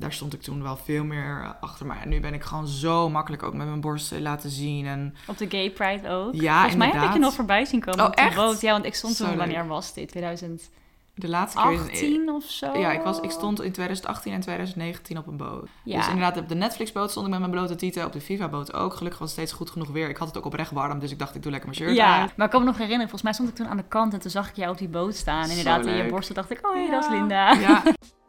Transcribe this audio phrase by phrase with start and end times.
[0.00, 1.86] daar stond ik toen wel veel meer eh, achter.
[1.86, 4.86] Maar nu ben ik gewoon zo makkelijk ook met mijn borsten laten zien.
[4.86, 6.34] En Op de Gay Pride ook.
[6.34, 8.36] Ja, Volgens mij heb ik je nog voorbij zien komen Oh, op de echt?
[8.36, 8.60] boot.
[8.60, 10.08] Ja, want ik stond toen, wanneer was dit?
[10.08, 10.78] 2018
[11.20, 12.34] de laatste keer...
[12.34, 12.78] of zo?
[12.78, 15.68] Ja, ik, was, ik stond in 2018 en 2019 op een boot.
[15.84, 15.96] Ja.
[15.96, 18.04] Dus inderdaad, op de Netflix-boot stond ik met mijn blote tieten.
[18.04, 18.94] Op de Viva-boot ook.
[18.94, 20.08] Gelukkig was het steeds goed genoeg weer.
[20.08, 22.28] Ik had het ook oprecht warm, dus ik dacht, ik doe lekker mijn shirt Ja,
[22.36, 24.20] maar ik kan me nog herinneren, volgens mij stond ik toen aan de kant en
[24.20, 25.48] toen zag ik jou op die boot staan.
[25.48, 26.90] Inderdaad, in je borsten dacht ik, oh hé, Ja.
[26.90, 27.52] dat is Linda.
[27.52, 27.82] Ja,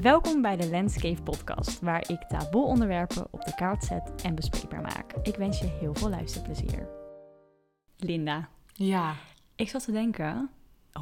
[0.00, 4.80] Welkom bij de Landscape Podcast, waar ik taboe onderwerpen op de kaart zet en bespreekbaar
[4.80, 5.12] maak.
[5.22, 6.88] Ik wens je heel veel luisterplezier.
[7.96, 9.14] Linda, ja.
[9.56, 10.50] ik zat te denken,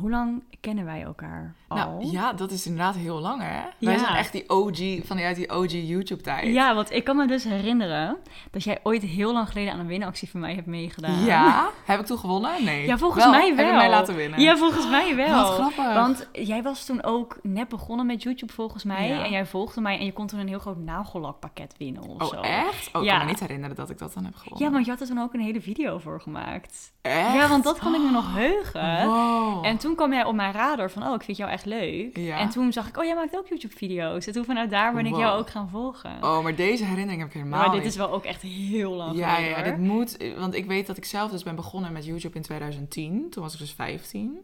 [0.01, 1.77] hoe lang kennen wij elkaar al?
[1.77, 3.61] Nou, ja, dat is inderdaad heel lang, hè?
[3.79, 3.99] Wij Ja.
[3.99, 6.47] zijn echt die OG, vanuit die OG YouTube-tijd.
[6.47, 8.17] Ja, want ik kan me dus herinneren
[8.51, 11.25] dat jij ooit heel lang geleden aan een winactie van mij hebt meegedaan.
[11.25, 11.69] Ja?
[11.85, 12.65] Heb ik toen gewonnen?
[12.65, 12.87] Nee.
[12.87, 13.57] Ja, volgens mij wel.
[13.57, 14.41] Heb je mij laten winnen?
[14.41, 15.43] Ja, volgens mij wel.
[15.43, 15.95] Wat grappig.
[15.95, 19.09] Want jij was toen ook net begonnen met YouTube volgens mij.
[19.09, 19.25] Ja.
[19.25, 22.37] En jij volgde mij en je kon toen een heel groot nagellakpakket winnen of zo.
[22.37, 22.91] Oh, echt?
[22.93, 23.17] Oh, ik Ja.
[23.17, 24.67] kan me niet herinneren dat ik dat dan heb gewonnen.
[24.67, 26.93] Ja, want je had er toen ook een hele video voor gemaakt.
[27.03, 27.35] Echt?
[27.35, 29.07] Ja, want dat kan ik me nog heugen.
[29.07, 29.65] Wow.
[29.65, 32.17] En toen kwam jij op mijn radar van, oh, ik vind jou echt leuk.
[32.17, 32.39] Ja.
[32.39, 34.27] En toen zag ik, oh, jij maakt ook YouTube-video's.
[34.27, 35.21] En toen vanuit daar ben ik Wow.
[35.21, 36.23] jou ook gaan volgen.
[36.25, 37.89] Oh, maar deze herinnering heb ik helemaal maar dit niet.
[37.91, 40.17] is wel ook echt heel lang Ja, geleden, ja, dit moet...
[40.39, 43.27] Want ik weet dat ik zelf dus ben begonnen met YouTube in 2010.
[43.31, 44.39] Toen was ik dus 15.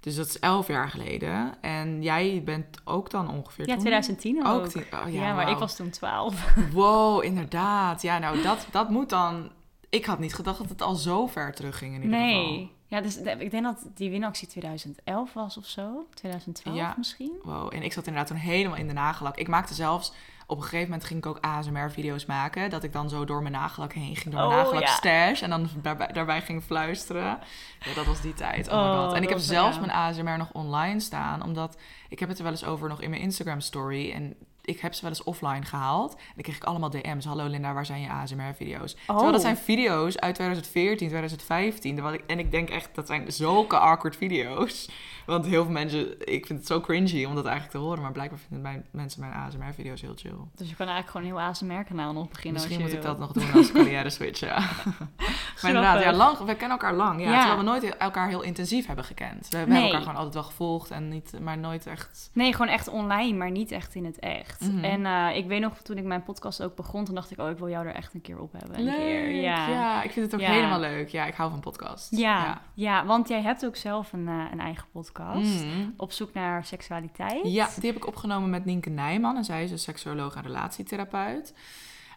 [0.00, 1.54] Dus dat is 11 jaar geleden.
[1.60, 3.80] En jij bent ook dan ongeveer Ja, toen?
[3.80, 4.54] 2010 ook.
[4.60, 6.54] Ook tien- oh, ja, ja, maar ik was toen 12.
[6.72, 8.02] Wow, inderdaad.
[8.02, 9.50] Ja, nou, dat, dat moet dan...
[9.88, 12.34] Ik had niet gedacht dat het al zo ver terug ging in ieder geval.
[12.42, 12.70] Nee.
[12.90, 16.06] Ja, dus ik denk dat die winactie 2011 was of zo.
[16.14, 16.94] 2012 Ja.
[16.96, 17.32] misschien.
[17.42, 19.36] Wow, en ik zat inderdaad toen helemaal in de nagellak.
[19.36, 20.12] Ik maakte zelfs...
[20.46, 22.70] Op een gegeven moment ging ik ook ASMR-video's maken.
[22.70, 24.94] Dat ik dan zo door mijn nagellak heen ging, door mijn Oh, nagellak ja.
[24.94, 25.42] stash.
[25.42, 27.22] En dan daarbij, daarbij ging fluisteren.
[27.80, 28.68] Ja, dat was die tijd.
[28.68, 29.16] Oh, my Oh, god.
[29.16, 29.80] En ik heb zelfs ja.
[29.80, 31.42] mijn ASMR nog online staan.
[31.42, 31.76] Omdat,
[32.08, 34.12] ik heb het er wel eens over nog in mijn Instagram-story.
[34.12, 34.34] En
[34.70, 36.12] ik heb ze wel eens offline gehaald.
[36.14, 37.24] En dan kreeg ik allemaal DM's.
[37.24, 38.94] Hallo Linda, waar zijn je ASMR-video's?
[39.06, 39.40] Terwijl dat Oh.
[39.40, 41.94] zijn video's uit 2014, 2015.
[41.94, 44.88] Terwijl ik, en ik denk echt, dat zijn zulke awkward video's.
[45.26, 48.02] Want heel veel mensen, ik vind het zo cringy om dat eigenlijk te horen.
[48.02, 50.34] Maar blijkbaar vinden mijn, mensen mijn ASMR-video's heel chill.
[50.54, 52.60] Dus je kan eigenlijk gewoon een heel ASMR-kanaal nog beginnen.
[52.62, 54.58] Misschien moet ik dat nog doen als carrière switch, ja.
[55.60, 57.20] maar inderdaad, ja, lang, we kennen elkaar lang.
[57.20, 57.38] Ja, Ja.
[57.38, 59.48] Terwijl we nooit elkaar heel intensief hebben gekend.
[59.48, 62.30] We, we hebben elkaar gewoon altijd wel gevolgd, en niet, maar nooit echt...
[62.32, 64.59] Nee, gewoon echt online, maar niet echt in het echt.
[64.60, 64.84] Mhm.
[64.84, 67.50] En eh, ik weet nog, toen ik mijn podcast ook begon, toen dacht ik, oh,
[67.50, 68.78] ik wil jou er echt een keer op hebben.
[68.78, 69.30] Een keer.
[69.30, 69.68] Ja.
[69.68, 70.52] ja, ik vind het ook Ja.
[70.52, 71.08] helemaal leuk.
[71.08, 72.16] Ja, ik hou van podcast.
[72.16, 73.06] Ja, ja.
[73.06, 75.64] want jij hebt ook zelf een, eh, een eigen podcast.
[75.64, 75.94] Mm.
[75.96, 77.40] Op zoek naar seksualiteit.
[77.52, 79.36] Ja, die heb ik opgenomen met Nienke Nijman.
[79.36, 81.54] En zij is een seksuoloog en relatietherapeut.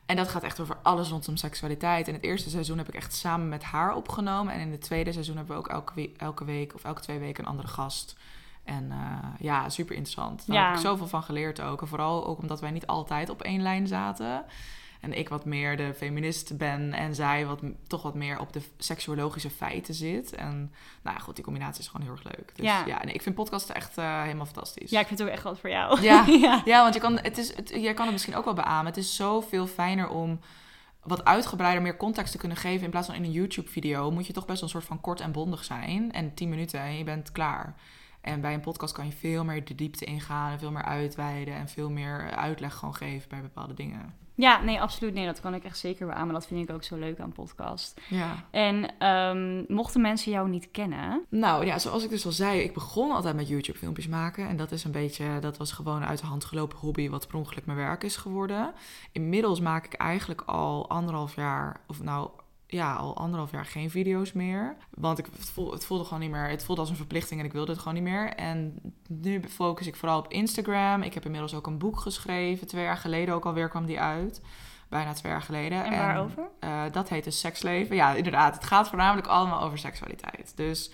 [0.06, 2.08] En dat gaat echt over alles rondom seksualiteit.
[2.08, 4.54] In het eerste seizoen heb ik echt samen met haar opgenomen.
[4.54, 7.44] En in het tweede seizoen hebben we ook elke, elke week of elke twee weken
[7.44, 8.16] een andere gast.
[8.64, 10.48] En eh, ja, super interessant.
[10.48, 10.66] Daar Ja.
[10.68, 11.82] heb ik zoveel van geleerd ook.
[11.82, 14.46] En vooral ook omdat wij niet altijd op één lijn zaten.
[15.02, 18.62] En ik wat meer de feminist ben en zij wat, toch wat meer op de
[18.78, 20.34] seksuologische feiten zit.
[20.36, 22.52] En nou ja, goed, die combinatie is gewoon heel erg leuk.
[22.56, 22.86] Dus Ja.
[22.86, 24.90] ja, nee, ik vind podcasten echt eh, helemaal fantastisch.
[24.90, 26.02] Ja, ik vind het ook echt wat voor jou.
[26.02, 26.26] Ja.
[26.48, 26.62] ja.
[26.66, 28.86] Ja, want je kan, het is, het, jij kan het misschien ook wel beamen.
[28.86, 30.40] Het is zoveel fijner om
[31.04, 32.84] wat uitgebreider, meer context te kunnen geven.
[32.84, 35.20] In plaats van in een YouTube-video moet je toch best wel een soort van kort
[35.20, 36.12] en bondig zijn.
[36.12, 37.76] En 10 minuten en je bent klaar.
[38.24, 41.54] En bij een podcast kan je veel meer de diepte ingaan en veel meer uitweiden
[41.54, 44.14] en veel meer uitleg gewoon geven bij bepaalde dingen.
[44.36, 45.14] Ja, nee, absoluut.
[45.14, 46.34] Nee, dat kan ik echt zeker beamen.
[46.34, 48.02] Dat vind ik ook zo leuk aan podcast.
[48.10, 48.46] Ja.
[48.52, 51.26] En ehm, mochten mensen jou niet kennen...
[51.30, 54.48] Nou ja, zoals ik dus al zei, ik begon altijd met YouTube filmpjes maken.
[54.48, 57.28] En dat is een beetje, dat was gewoon een uit de hand gelopen hobby wat
[57.28, 58.74] per ongeluk mijn werk is geworden.
[59.12, 62.30] Inmiddels maak ik eigenlijk al anderhalf jaar, of nou
[62.74, 64.76] ja, al anderhalf jaar geen video's meer.
[64.90, 67.46] Want ik, het, voel, het voelde gewoon niet meer, het voelde als een verplichting en
[67.46, 68.30] ik wilde het gewoon niet meer.
[68.30, 71.02] En nu focus ik vooral op Instagram.
[71.02, 74.42] Ik heb inmiddels ook een boek geschreven, twee jaar geleden ook alweer kwam die uit.
[74.90, 75.86] Bijna twee jaar geleden.
[75.86, 76.50] En waarover?
[76.60, 77.96] eh, dat heet dus seksleven.
[77.96, 78.54] Ja, inderdaad.
[78.56, 80.54] Het gaat voornamelijk allemaal over seksualiteit.
[80.56, 80.92] Dus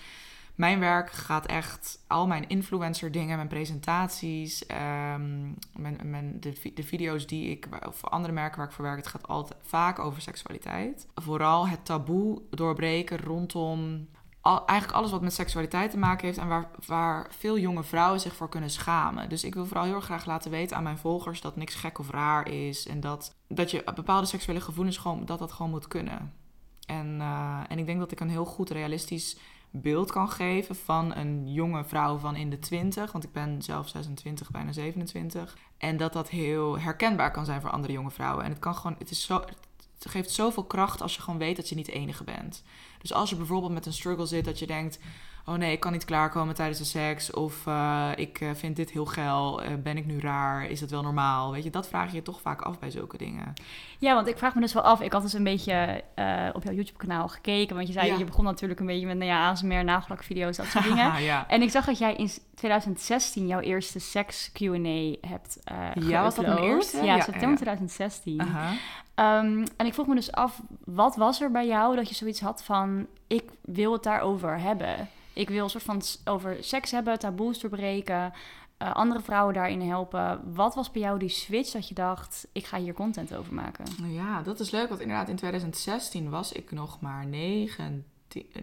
[0.54, 5.40] mijn werk gaat echt al mijn influencer dingen, mijn presentaties, ehm,
[5.72, 9.06] mijn, mijn, de, de video's die ik, of andere merken waar ik voor werk, het
[9.06, 11.06] gaat altijd vaak over seksualiteit.
[11.14, 14.08] Vooral het taboe doorbreken rondom
[14.42, 18.34] eigenlijk alles wat met seksualiteit te maken heeft en waar, waar veel jonge vrouwen zich
[18.34, 19.28] voor kunnen schamen.
[19.28, 22.10] Dus ik wil vooral heel graag laten weten aan mijn volgers dat niks gek of
[22.10, 26.32] raar is en dat, dat je bepaalde seksuele gevoelens gewoon, dat dat gewoon moet kunnen.
[26.86, 29.38] En, eh, en ik denk dat ik een heel goed realistisch
[29.70, 33.88] beeld kan geven van een jonge vrouw van in de 20, want ik ben zelf
[33.88, 35.56] 26, bijna 27.
[35.78, 38.44] En dat dat heel herkenbaar kan zijn voor andere jonge vrouwen.
[38.44, 39.44] En het kan gewoon, het is zo,
[39.98, 42.62] het geeft zoveel kracht als je gewoon weet dat je niet de enige bent.
[42.98, 44.98] Dus als je bijvoorbeeld met een struggle zit dat je denkt,
[45.46, 47.30] oh nee, ik kan niet klaarkomen tijdens de seks.
[47.30, 49.62] Of eh, ik eh, vind dit heel geil.
[49.62, 50.64] Eh, ben ik nu raar?
[50.66, 51.52] Is het wel normaal?
[51.52, 53.52] Weet je, dat vraag je je toch vaak af bij zulke dingen.
[53.98, 55.00] Ja, want ik vraag me dus wel af.
[55.00, 56.04] Ik had dus een beetje
[56.52, 57.74] op jouw YouTube-kanaal gekeken.
[57.76, 58.18] Want je zei, Ja.
[58.18, 61.22] je begon natuurlijk een beetje met nou ja, ASMR, nagelakvideo's, dat soort dingen.
[61.22, 61.48] ja.
[61.48, 65.58] En ik zag dat jij in 2016 jouw eerste seks Q&A hebt
[65.94, 66.96] Ja, was dat mijn eerste?
[66.96, 67.56] Ja, Ja, september ja.
[67.56, 68.40] 2016.
[68.40, 68.72] Aha.
[69.14, 72.40] Ehm, en ik vroeg me dus af, wat was er bij jou dat je zoiets
[72.40, 73.06] had van...
[73.26, 75.08] ik wil het daarover hebben.
[75.40, 78.32] Ik wil een soort van over seks hebben, taboes doorbreken...
[78.76, 80.54] eh, andere vrouwen daarin helpen.
[80.54, 83.84] Wat was bij jou die switch dat je dacht, ik ga hier content over maken?
[84.12, 88.04] Ja, dat is leuk, want inderdaad in 2016 was ik nog maar 19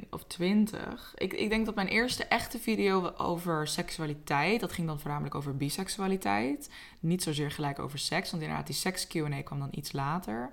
[0.10, 1.14] of 20.
[1.16, 5.58] Ik, ik denk dat mijn eerste echte video over seksualiteit, dat ging dan voornamelijk over
[5.58, 6.70] biseksualiteit.
[7.00, 10.52] Niet zozeer gelijk over seks, want inderdaad die seks Q&A kwam dan iets later.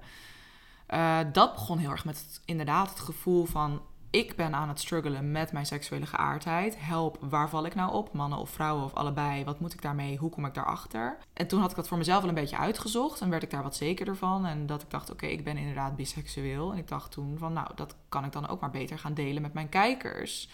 [0.86, 3.82] Eh, dat begon heel erg met inderdaad het gevoel van...
[4.14, 6.76] ik ben aan het struggelen met mijn seksuele geaardheid.
[6.78, 8.12] Help, waar val ik nou op?
[8.12, 9.44] Mannen of vrouwen of allebei?
[9.44, 10.16] Wat moet ik daarmee?
[10.16, 11.18] Hoe kom ik daarachter?
[11.32, 13.20] En toen had ik dat voor mezelf wel een beetje uitgezocht...
[13.20, 14.46] en werd ik daar wat zekerder van.
[14.46, 16.72] En dat ik dacht, oké, ik ben inderdaad biseksueel.
[16.72, 19.42] En ik dacht toen van, nou, dat kan ik dan ook maar beter gaan delen
[19.42, 20.48] met mijn kijkers...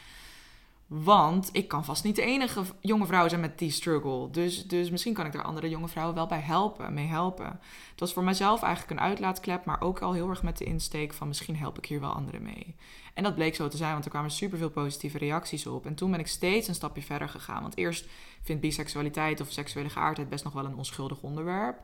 [0.92, 4.30] Want ik kan vast niet de enige jonge vrouw zijn met die struggle.
[4.30, 7.60] Dus, dus misschien kan ik daar andere jonge vrouwen wel bij helpen, mee helpen.
[7.90, 11.12] Het was voor mezelf eigenlijk een uitlaatklep, maar ook al heel erg met de insteek
[11.12, 12.76] van misschien help ik hier wel anderen mee.
[13.14, 15.86] En dat bleek zo te zijn, want er kwamen superveel positieve reacties op.
[15.86, 17.62] En toen ben ik steeds een stapje verder gegaan.
[17.62, 18.06] Want eerst
[18.42, 21.78] vindt biseksualiteit of seksuele geaardheid best nog wel een onschuldig onderwerp.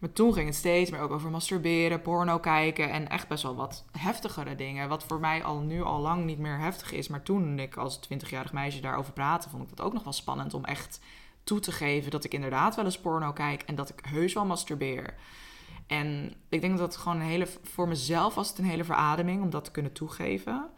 [0.00, 3.54] Maar toen ging het steeds meer ook over masturberen, porno kijken en echt best wel
[3.54, 4.88] wat heftigere dingen.
[4.88, 7.08] Wat voor mij al nu al lang niet meer heftig is.
[7.08, 10.54] Maar toen ik als 20-jarig meisje daarover praatte, vond ik dat ook nog wel spannend
[10.54, 11.00] om echt
[11.44, 14.46] toe te geven dat ik inderdaad wel eens porno kijk en dat ik heus wel
[14.46, 15.14] masturbeer.
[15.86, 19.42] En ik denk dat het gewoon een hele, voor mezelf was het een hele verademing
[19.42, 20.70] om dat te kunnen toegeven.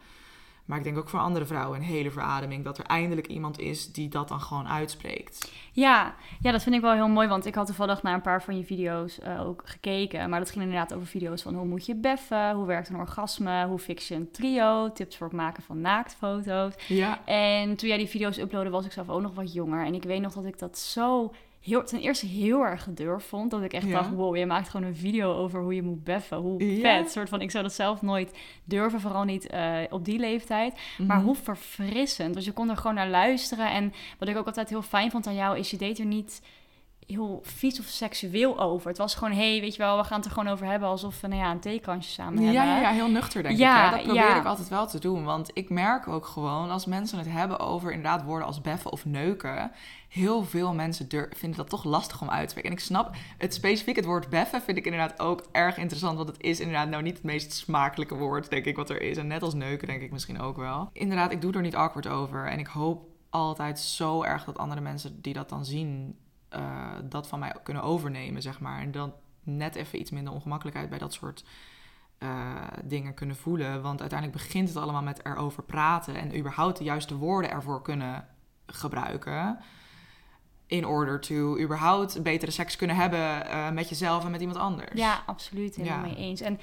[0.72, 3.92] Maar ik denk ook voor andere vrouwen een hele verademing dat er eindelijk iemand is
[3.92, 5.52] die dat dan gewoon uitspreekt.
[5.72, 8.42] Ja, ja, dat vind ik wel heel mooi, want ik had toevallig naar een paar
[8.42, 10.30] van je video's eh, ook gekeken.
[10.30, 13.66] Maar dat ging inderdaad over video's van hoe moet je beffen, hoe werkt een orgasme,
[13.66, 16.74] hoe fix je een trio, tips voor het maken van naaktfoto's.
[16.88, 19.86] Ja, En toen jij die video's uploadde, was ik zelf ook nog wat jonger.
[19.86, 21.32] En ik weet nog dat ik dat zo
[21.62, 23.50] heel, ten eerste heel erg gedurfd vond.
[23.50, 23.92] Dat ik echt Ja.
[23.92, 26.36] dacht, wow, je maakt gewoon een video over hoe je moet beffen.
[26.38, 26.80] Hoe Ja.
[26.98, 27.10] vet.
[27.10, 30.74] Soort van, ik zou dat zelf nooit durven, vooral niet eh, op die leeftijd.
[30.98, 31.26] Maar Mhm.
[31.26, 32.34] hoe verfrissend.
[32.34, 33.70] Want je kon er gewoon naar luisteren.
[33.70, 36.42] En wat ik ook altijd heel fijn vond aan jou, is je deed er niet
[37.06, 38.88] heel vies of seksueel over.
[38.88, 41.20] Het was gewoon, hey, weet je wel, we gaan het er gewoon over hebben alsof
[41.20, 42.62] we nou ja, een theekransje samen hebben.
[42.62, 43.90] ja, ja, heel nuchter denk Ja, ik.
[43.90, 43.96] Hè?
[43.96, 44.38] Dat probeer ja.
[44.38, 45.24] ik altijd wel te doen.
[45.24, 49.04] Want ik merk ook gewoon, als mensen het hebben over inderdaad woorden als beffen of
[49.04, 49.70] neuken...
[50.08, 52.70] heel veel mensen vinden dat toch lastig om uit te spreken.
[52.70, 56.16] En ik snap, het specifiek het woord beffen vind ik inderdaad ook erg interessant.
[56.16, 59.16] Want het is inderdaad nou niet het meest smakelijke woord, denk ik, wat er is.
[59.16, 60.90] En net als neuken denk ik misschien ook wel.
[60.92, 62.46] Inderdaad, ik doe er niet awkward over.
[62.46, 66.16] En ik hoop altijd zo erg dat andere mensen die dat dan zien...
[66.52, 68.80] eh, dat van mij kunnen overnemen, zeg maar.
[68.80, 69.12] En dan
[69.42, 71.44] net even iets minder ongemakkelijkheid bij dat soort
[72.18, 73.82] eh, dingen kunnen voelen.
[73.82, 78.28] Want uiteindelijk begint het allemaal met erover praten en überhaupt de juiste woorden ervoor kunnen
[78.66, 79.58] gebruiken.
[80.66, 84.92] In order to überhaupt betere seks kunnen hebben eh, met jezelf en met iemand anders.
[85.00, 85.76] Ja, absoluut.
[85.76, 86.04] Helemaal Ja.
[86.04, 86.40] mee eens.
[86.40, 86.60] En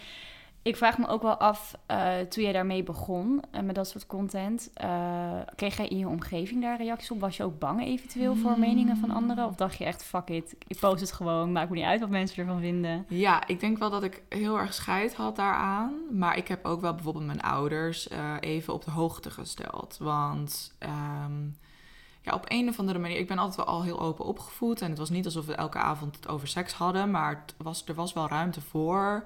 [0.62, 4.06] ik vraag me ook wel af, eh, toen jij daarmee begon, eh, met dat soort
[4.06, 7.20] content, eh, kreeg jij in je omgeving daar reacties op?
[7.20, 8.60] Was je ook bang eventueel voor Hmm.
[8.60, 9.46] meningen van anderen?
[9.46, 12.10] Of dacht je echt, fuck it, ik post het gewoon, maakt me niet uit wat
[12.10, 13.06] mensen ervan vinden?
[13.08, 15.94] Ja, ik denk wel dat ik heel erg scheid had daaraan.
[16.12, 19.98] Maar ik heb ook wel bijvoorbeeld mijn ouders even op de hoogte gesteld.
[20.00, 21.44] Want ehm,
[22.22, 23.18] ja, op een of andere manier...
[23.18, 24.82] Ik ben altijd wel al heel open opgevoed.
[24.82, 27.12] En het was niet alsof we elke avond het over seks hadden.
[27.12, 29.24] Maar het was, er was wel ruimte voor.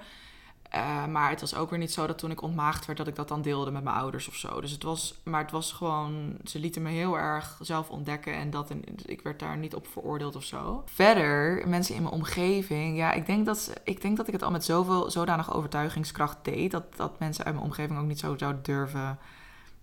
[0.73, 2.97] Eh, maar het was ook weer niet zo dat toen ik ontmaagd werd...
[2.97, 4.61] dat ik dat dan deelde met mijn ouders of zo.
[4.61, 5.19] Dus het was...
[5.23, 6.37] Maar het was gewoon...
[6.43, 8.33] Ze lieten me heel erg zelf ontdekken.
[8.33, 8.73] En dat,
[9.05, 10.83] ik werd daar niet op veroordeeld of zo.
[10.85, 12.97] Verder, mensen in mijn omgeving...
[12.97, 16.71] Ja, ik denk dat, ik, denk dat ik het al met zoveel zodanig overtuigingskracht deed...
[16.71, 19.19] dat, dat mensen uit mijn omgeving ook niet zo zouden durven...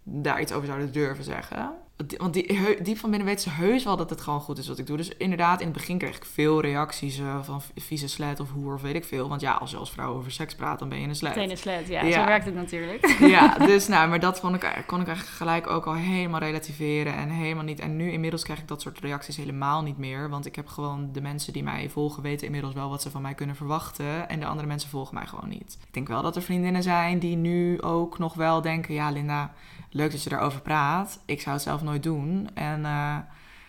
[0.03, 1.73] daar iets over zouden durven zeggen.
[2.17, 4.79] Want die, diep van binnen weten ze heus wel dat het gewoon goed is wat
[4.79, 4.97] ik doe.
[4.97, 8.75] Dus inderdaad, in het begin kreeg ik veel reacties eh, van vieze slet of hoer
[8.75, 9.29] of weet ik veel.
[9.29, 11.35] Want ja, als je als vrouw over seks praat, dan ben je een slet.
[11.35, 12.21] Meteen een slet, ja, Ja.
[12.21, 13.19] Zo werkt het natuurlijk.
[13.21, 17.15] Ja, dus nou, maar dat vond ik, kon ik eigenlijk gelijk ook al helemaal relativeren
[17.15, 17.81] en helemaal niet.
[17.81, 20.29] En nu inmiddels krijg ik dat soort reacties helemaal niet meer.
[20.29, 23.23] Want ik heb gewoon de mensen die mij volgen weten inmiddels wel wat ze van
[23.23, 24.29] mij kunnen verwachten.
[24.29, 25.79] En de andere mensen volgen mij gewoon niet.
[25.87, 29.53] Ik denk wel dat er vriendinnen zijn die nu ook nog wel denken, ja Linda,
[29.91, 31.21] leuk dat je daarover praat.
[31.25, 32.49] Ik zou het zelf nooit doen.
[32.55, 33.17] En eh,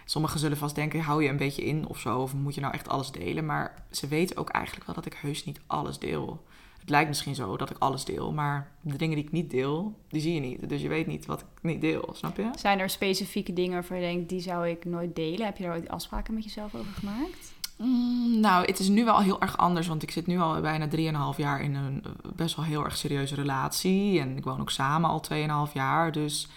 [0.06, 2.20] sommigen zullen vast denken, hou je een beetje in of zo.
[2.20, 3.46] Of moet je nou echt alles delen?
[3.46, 6.46] Maar ze weten ook eigenlijk wel dat ik heus niet alles deel.
[6.80, 10.00] Het lijkt misschien zo dat ik alles deel, maar de dingen die ik niet deel,
[10.08, 10.70] die zie je niet.
[10.70, 12.50] Dus je weet niet wat ik niet deel, snap je?
[12.56, 15.46] Zijn er specifieke dingen waarvan je denkt, die zou ik nooit delen?
[15.46, 17.54] Heb je daar ooit afspraken met jezelf over gemaakt?
[17.78, 20.88] Mm, nou, het is nu wel heel erg anders, want ik zit nu al bijna
[21.34, 22.04] 3,5 jaar in een
[22.36, 24.20] best wel heel erg serieuze relatie.
[24.20, 25.24] En ik woon ook samen al
[25.68, 26.48] 2,5 jaar, dus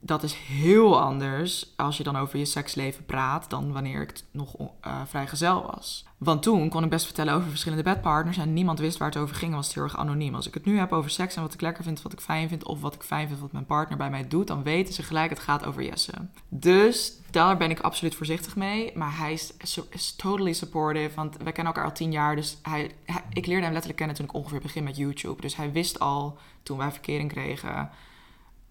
[0.00, 4.56] dat is heel anders als je dan over je seksleven praat dan wanneer ik nog
[4.58, 4.66] uh,
[5.06, 6.06] vrijgezel was.
[6.18, 9.36] Want toen kon ik best vertellen over verschillende bedpartners en niemand wist waar het over
[9.36, 10.34] ging, was het heel erg anoniem.
[10.34, 12.48] Als ik het nu heb over seks en wat ik lekker vind, wat ik fijn
[12.48, 15.02] vind, of wat ik fijn vind wat mijn partner bij mij doet, dan weten ze
[15.02, 16.12] gelijk het gaat over Jesse.
[16.48, 18.92] Dus daar ben ik absoluut voorzichtig mee.
[18.94, 22.90] Maar hij is, totally supportive, want wij kennen elkaar al tien jaar, dus hij,
[23.32, 25.40] ik leerde hem letterlijk kennen toen ik ongeveer begin met YouTube.
[25.40, 27.90] Dus hij wist al toen wij verkering kregen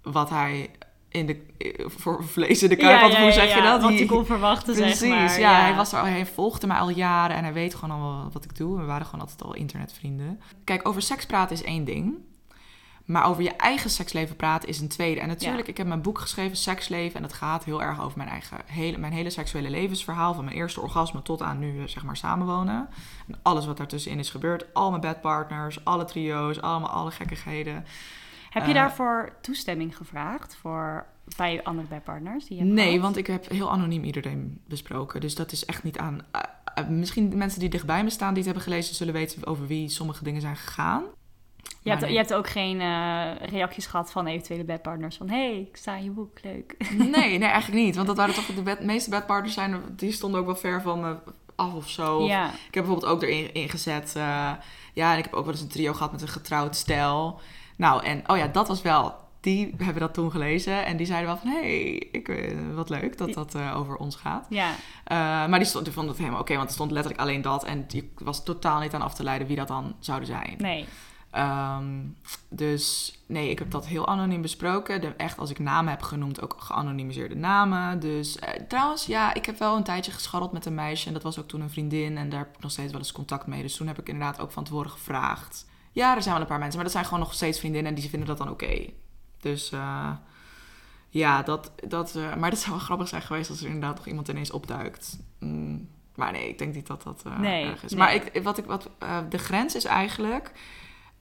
[0.01, 0.69] wat hij
[1.09, 3.01] in de, voor vlees in de kuip.
[3.01, 3.81] Ja, ja, hoe zeg je dat?
[3.81, 5.39] Wat ik kon verwachten, Precies, zeg maar.
[5.39, 8.43] Ja, hij, was er, hij volgde mij al jaren en hij weet gewoon al wat
[8.43, 8.77] ik doe.
[8.77, 10.41] We waren gewoon altijd al internetvrienden.
[10.63, 12.15] Kijk, over seks praten is één ding.
[13.07, 15.21] Maar over je eigen seksleven praten is een tweede.
[15.21, 17.15] En natuurlijk, ik heb mijn boek geschreven, Seksleven.
[17.15, 20.33] En dat gaat heel erg over mijn eigen, hele, mijn hele seksuele levensverhaal.
[20.33, 22.89] Van mijn eerste orgasme tot aan nu, zeg maar, samenwonen.
[23.27, 24.65] En alles wat daartussenin is gebeurd.
[24.73, 27.85] Al mijn bedpartners, alle trio's, allemaal alle gekkigheden.
[28.49, 31.05] Heb je eh, daarvoor toestemming gevraagd voor
[31.37, 32.45] bij andere bijpartners?
[32.45, 35.21] Die je nee, want ik heb heel anoniem iedereen besproken.
[35.21, 36.25] Dus dat is echt niet aan.
[36.79, 39.67] Uh, misschien de mensen die dichtbij me staan, die het hebben gelezen, zullen weten over
[39.67, 41.03] wie sommige dingen zijn gegaan.
[41.81, 42.79] Je hebt, je hebt ook geen
[43.37, 45.29] reacties gehad van eventuele bedpartners van...
[45.29, 46.75] hey, ik sta in je boek, leuk.
[46.97, 47.95] Nee, nee, eigenlijk niet.
[47.95, 49.83] Want dat waren toch de bed, meeste bedpartners zijn...
[49.95, 51.17] die stonden ook wel ver van me
[51.55, 52.25] af of zo.
[52.25, 52.47] Ja.
[52.47, 54.11] Ik heb bijvoorbeeld ook erin ingezet...
[54.93, 57.41] ja, en ik heb ook wel eens een trio gehad met een getrouwd stijl.
[57.77, 59.15] Nou, en oh ja, dat was wel.
[59.39, 61.49] Die hebben dat toen gelezen en die zeiden wel van...
[61.49, 64.45] hé, hey, ik, uh, wat leuk dat dat uh, over ons gaat.
[64.49, 64.69] Ja.
[64.69, 64.77] Uh,
[65.49, 67.63] maar die, stond, die vonden het helemaal oké, want er stond letterlijk alleen dat...
[67.63, 70.55] en die was totaal niet aan af te leiden wie dat dan zouden zijn.
[70.57, 70.85] Nee.
[71.35, 72.17] Um,
[72.49, 75.01] dus nee, ik heb dat heel anoniem besproken.
[75.01, 77.99] De, echt, als ik namen heb genoemd, ook geanonimiseerde namen.
[77.99, 81.07] Dus trouwens, ja, ik heb wel een tijdje gescharreld met een meisje.
[81.07, 82.17] En dat was ook toen een vriendin.
[82.17, 83.61] En daar heb ik nog steeds wel eens contact mee.
[83.61, 85.65] Dus toen heb ik inderdaad ook van tevoren gevraagd
[85.97, 87.99] ja, er zijn wel een paar mensen, maar dat zijn gewoon nog steeds vriendinnen en
[87.99, 88.85] die vinden dat dan oké.
[89.39, 90.11] Dus uh,
[91.09, 94.07] ja, dat, dat, uh, maar dat zou wel grappig zijn geweest als er inderdaad nog
[94.07, 95.19] iemand ineens opduikt.
[95.39, 97.91] Mm, maar nee, ik denk niet dat dat uh, nee, erg is.
[97.91, 97.99] Nee.
[97.99, 98.89] Maar ik, wat ik, wat,
[99.29, 100.51] de grens is eigenlijk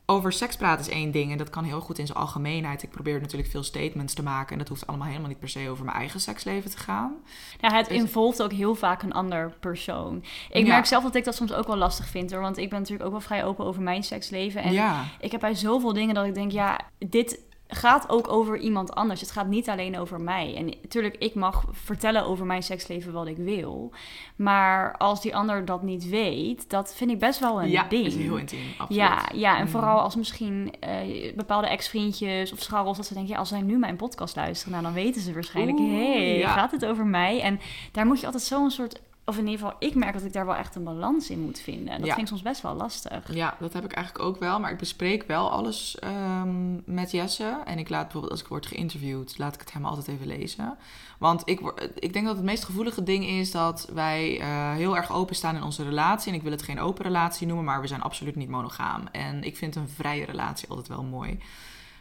[0.06, 2.82] over seks praten is één ding en dat kan heel goed in zijn algemeenheid.
[2.82, 5.68] Ik probeer natuurlijk veel statements te maken en dat hoeft allemaal helemaal niet per se
[5.70, 7.14] over mijn eigen seksleven te gaan.
[7.60, 7.96] Ja, het dus...
[7.96, 10.24] involveert ook heel vaak een ander persoon.
[10.50, 12.78] Ik merk zelf dat ik dat soms ook wel lastig vind hoor, want ik ben
[12.78, 15.04] natuurlijk ook wel vrij open over mijn seksleven en ja.
[15.20, 19.20] ik heb bij zoveel dingen dat ik denk, ja, dit gaat ook over iemand anders.
[19.20, 20.54] Het gaat niet alleen over mij.
[20.56, 23.92] En natuurlijk, ik mag vertellen over mijn seksleven wat ik wil.
[24.36, 28.06] Maar als die ander dat niet weet, dat vind ik best wel een ja, ding.
[28.06, 29.02] is heel intiem, absoluut.
[29.02, 29.68] Ja, ja en mm.
[29.68, 32.96] vooral als misschien uh, bepaalde ex-vriendjes of scharrels...
[32.96, 34.72] dat ze denken, ja, als zij nu mijn podcast luisteren...
[34.72, 36.52] nou, dan weten ze waarschijnlijk, hé, hey, ja.
[36.52, 37.40] gaat het over mij?
[37.40, 37.60] En
[37.92, 40.46] daar moet je altijd zo'n soort of in ieder geval, ik merk dat ik daar
[40.46, 41.88] wel echt een balans in moet vinden.
[41.88, 42.14] En dat ja.
[42.14, 43.34] vind ik soms best wel lastig.
[43.34, 44.60] Ja, dat heb ik eigenlijk ook wel.
[44.60, 47.58] Maar ik bespreek wel alles um, met Jesse.
[47.64, 50.76] En ik laat bijvoorbeeld, als ik word geïnterviewd, laat ik het hem altijd even lezen.
[51.18, 51.60] Want ik,
[51.94, 55.62] ik denk dat het meest gevoelige ding is dat wij uh, heel erg openstaan in
[55.62, 56.30] onze relatie.
[56.32, 59.08] En ik wil het geen open relatie noemen, maar we zijn absoluut niet monogaam.
[59.12, 61.38] En ik vind een vrije relatie altijd wel mooi.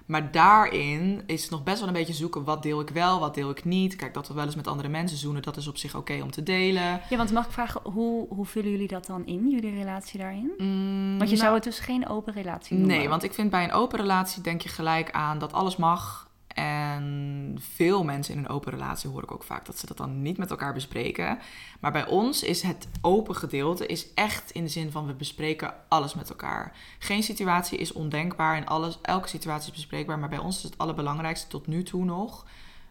[0.05, 3.35] Maar daarin is het nog best wel een beetje zoeken wat deel ik wel, wat
[3.35, 3.95] deel ik niet.
[3.95, 6.31] Kijk, dat we wel eens met andere mensen zoenen, dat is op zich oké om
[6.31, 7.01] te delen.
[7.09, 10.51] Ja, want mag ik vragen, hoe, hoe vullen jullie dat dan in, jullie relatie daarin?
[10.57, 12.97] Mm, want je nou, zou het dus geen open relatie noemen.
[12.97, 16.24] Nee, want ik vind bij een open relatie denk je gelijk aan dat alles mag.
[16.55, 20.21] En veel mensen in een open relatie hoor ik ook vaak dat ze dat dan
[20.21, 21.37] niet met elkaar bespreken.
[21.79, 25.73] Maar bij ons is het open gedeelte is echt in de zin van we bespreken
[25.87, 26.75] alles met elkaar.
[26.99, 30.19] Geen situatie is ondenkbaar en alles, elke situatie is bespreekbaar.
[30.19, 32.45] Maar bij ons is het allerbelangrijkste tot nu toe nog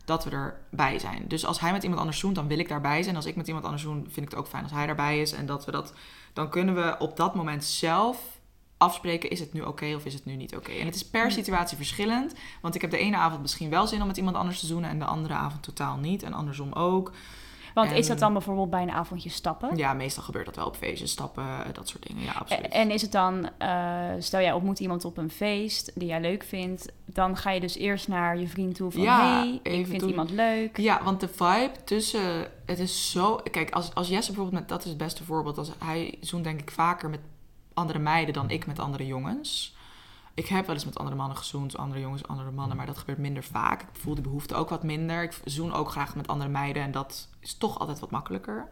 [0.04, 1.25] dat we erbij zijn.
[1.28, 3.16] Dus als hij met iemand anders zoent, dan wil ik daarbij zijn.
[3.16, 5.33] Als ik met iemand anders zoen, vind ik het ook fijn als hij daarbij is.
[5.33, 5.92] En dat we dat,
[6.33, 8.33] dan kunnen we op dat moment zelf
[8.84, 10.72] afspreken, is het nu oké of is het nu niet oké?
[10.72, 12.34] En het is per situatie verschillend.
[12.60, 14.90] Want ik heb de ene avond misschien wel zin om met iemand anders te zoenen
[14.90, 16.22] en de andere avond totaal niet.
[16.22, 17.12] En andersom ook.
[17.74, 19.76] Want is dat dan bijvoorbeeld bij een avondje stappen?
[19.76, 22.22] Ja, meestal gebeurt dat wel op feestjes, stappen, dat soort dingen.
[22.22, 22.68] Ja, absoluut.
[22.68, 26.44] En is het dan, uh, stel jij ontmoet iemand op een feest die jij leuk
[26.44, 30.02] vindt, dan ga je dus eerst naar je vriend toe van, ja, hey, ik vind
[30.02, 30.78] iemand leuk.
[30.78, 34.82] Ja, want de vibe tussen, het is zo, kijk, als, als Jesse bijvoorbeeld, met, dat
[34.84, 37.20] is het beste voorbeeld, als hij zoent denk ik vaker met
[37.74, 39.76] andere meiden dan ik met andere jongens.
[40.34, 43.18] Ik heb wel eens met andere mannen gezoend, andere jongens, andere mannen, maar dat gebeurt
[43.18, 43.82] minder vaak.
[43.82, 45.22] Ik voel die behoefte ook wat minder.
[45.22, 48.68] Ik zoen ook graag met andere meiden en dat is toch altijd wat makkelijker.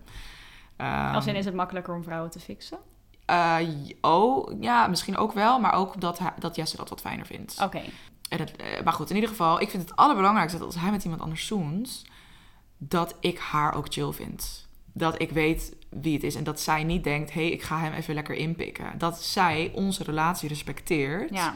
[0.76, 2.78] Um, Als in is het makkelijker om vrouwen te fixen?
[3.25, 3.59] Eh,
[4.00, 5.59] oh, ja, misschien ook wel.
[5.59, 7.61] Maar ook dat, dat Jesse dat wat fijner vindt.
[7.62, 7.82] Oké.
[8.28, 10.90] En het, eh, maar goed, in ieder geval, ik vind het allerbelangrijkste dat als hij
[10.90, 12.04] met iemand anders zoent,
[12.78, 14.68] dat ik haar ook chill vind.
[14.92, 17.79] Dat ik weet wie het is en dat zij niet denkt, hé, hey, ik ga
[17.79, 18.99] hem even lekker inpikken.
[18.99, 21.55] Dat zij onze relatie respecteert Ja.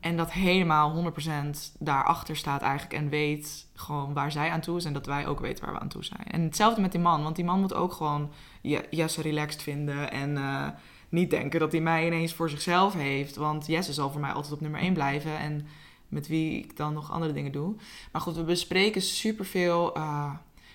[0.00, 4.84] en dat helemaal 100% daarachter staat eigenlijk en weet gewoon waar zij aan toe is
[4.84, 6.24] en dat wij ook weten waar we aan toe zijn.
[6.30, 8.30] En hetzelfde met die man, want die man moet ook gewoon
[8.62, 10.66] Je- Jesse relaxed vinden en eh,
[11.08, 13.36] niet denken dat hij mij ineens voor zichzelf heeft.
[13.36, 15.66] Want Jesse zal voor mij altijd op nummer 1 blijven en
[16.08, 17.74] met wie ik dan nog andere dingen doe.
[18.12, 20.30] Maar goed, we bespreken superveel eh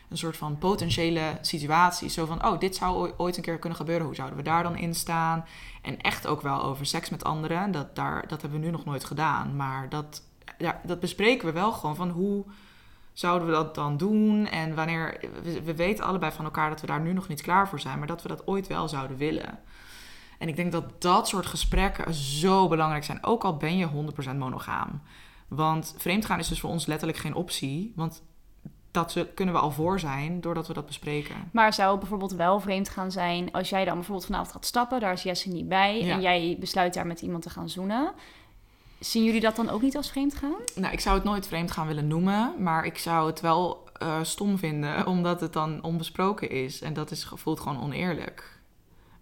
[0.10, 2.14] een soort van potentiële situaties.
[2.14, 4.06] Zo van, oh, dit zou ooi- ooit een keer kunnen gebeuren.
[4.06, 5.46] Hoe zouden we daar dan in staan?
[5.82, 7.72] En echt ook wel over seks met anderen.
[7.72, 9.56] Dat, daar, dat hebben we nu nog nooit gedaan.
[9.56, 10.22] Maar dat,
[10.58, 12.46] ja, dat bespreken we wel gewoon van hoe
[13.14, 14.48] zouden we dat dan doen?
[14.48, 15.18] En wanneer...
[15.44, 17.98] We, we weten allebei van elkaar dat we daar nu nog niet klaar voor zijn.
[17.98, 19.60] Maar dat we dat ooit wel zouden willen.
[20.40, 23.24] En ik denk dat dat soort gesprekken zo belangrijk zijn.
[23.24, 23.88] Ook al ben je
[24.34, 25.02] 100% monogaam.
[25.48, 27.94] Want vreemdgaan is dus voor ons letterlijk geen optie.
[27.96, 28.24] Want
[28.96, 31.36] dat ze- kunnen we al voor zijn doordat we dat bespreken.
[31.52, 35.00] Maar zou het bijvoorbeeld wel vreemd gaan zijn als jij dan bijvoorbeeld vanavond gaat stappen,
[35.00, 36.14] daar is Jesse niet bij Ja.
[36.14, 38.12] en jij besluit daar met iemand te gaan zoenen.
[39.00, 40.56] Zien jullie dat dan ook niet als vreemd gaan?
[40.75, 44.20] Nou, ik zou het nooit vreemd gaan willen noemen, maar ik zou het wel eh,
[44.22, 46.82] stom vinden, omdat het dan onbesproken is.
[46.82, 48.55] En dat is, voelt gewoon oneerlijk.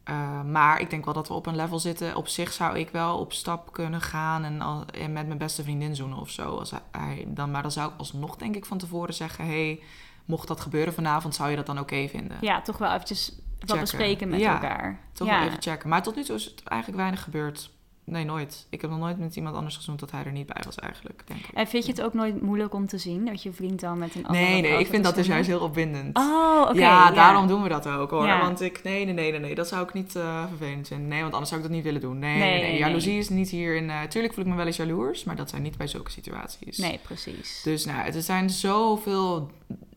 [0.03, 2.15] Eh, maar ik denk wel dat we op een level zitten.
[2.15, 5.63] Op zich zou ik wel op stap kunnen gaan en, al, en met mijn beste
[5.63, 6.57] vriendin zoenen of zo.
[6.57, 9.45] Als hij, dan, maar dan zou ik alsnog denk ik van tevoren zeggen...
[9.45, 9.79] hey,
[10.25, 12.37] mocht dat gebeuren vanavond, zou je dat dan oké vinden?
[12.41, 13.79] Ja, toch wel eventjes wat Checken.
[13.79, 14.99] bespreken met Ja, elkaar.
[15.13, 15.39] Toch ja.
[15.39, 15.89] wel even checken.
[15.89, 17.69] Maar tot nu toe is het eigenlijk weinig gebeurd.
[18.05, 18.67] Nee, nooit.
[18.69, 21.21] Ik heb nog nooit met iemand anders gezoend dat hij er niet bij was eigenlijk,
[21.25, 21.53] denk ik.
[21.53, 24.15] En vind je het ook nooit moeilijk om te zien dat je vriend dan met
[24.15, 26.17] een andere Nee, nee, ik vind dat dus juist heel opwindend.
[26.17, 26.79] Oh, oké.
[26.79, 28.25] ja, daarom doen we dat ook hoor.
[28.25, 28.39] Ja.
[28.41, 31.07] Want ik, nee, nee, nee, nee, nee, dat zou ik niet eh, vervelend vinden.
[31.07, 32.19] Nee, want anders zou ik dat niet willen doen.
[32.19, 33.89] Nee, Nee, nee, Jaloezie is niet hier in...
[33.89, 36.77] eh tuurlijk voel ik me wel eens jaloers, maar dat zijn niet bij zulke situaties.
[36.77, 37.61] Nee, precies.
[37.63, 39.51] Dus nou, er zijn zoveel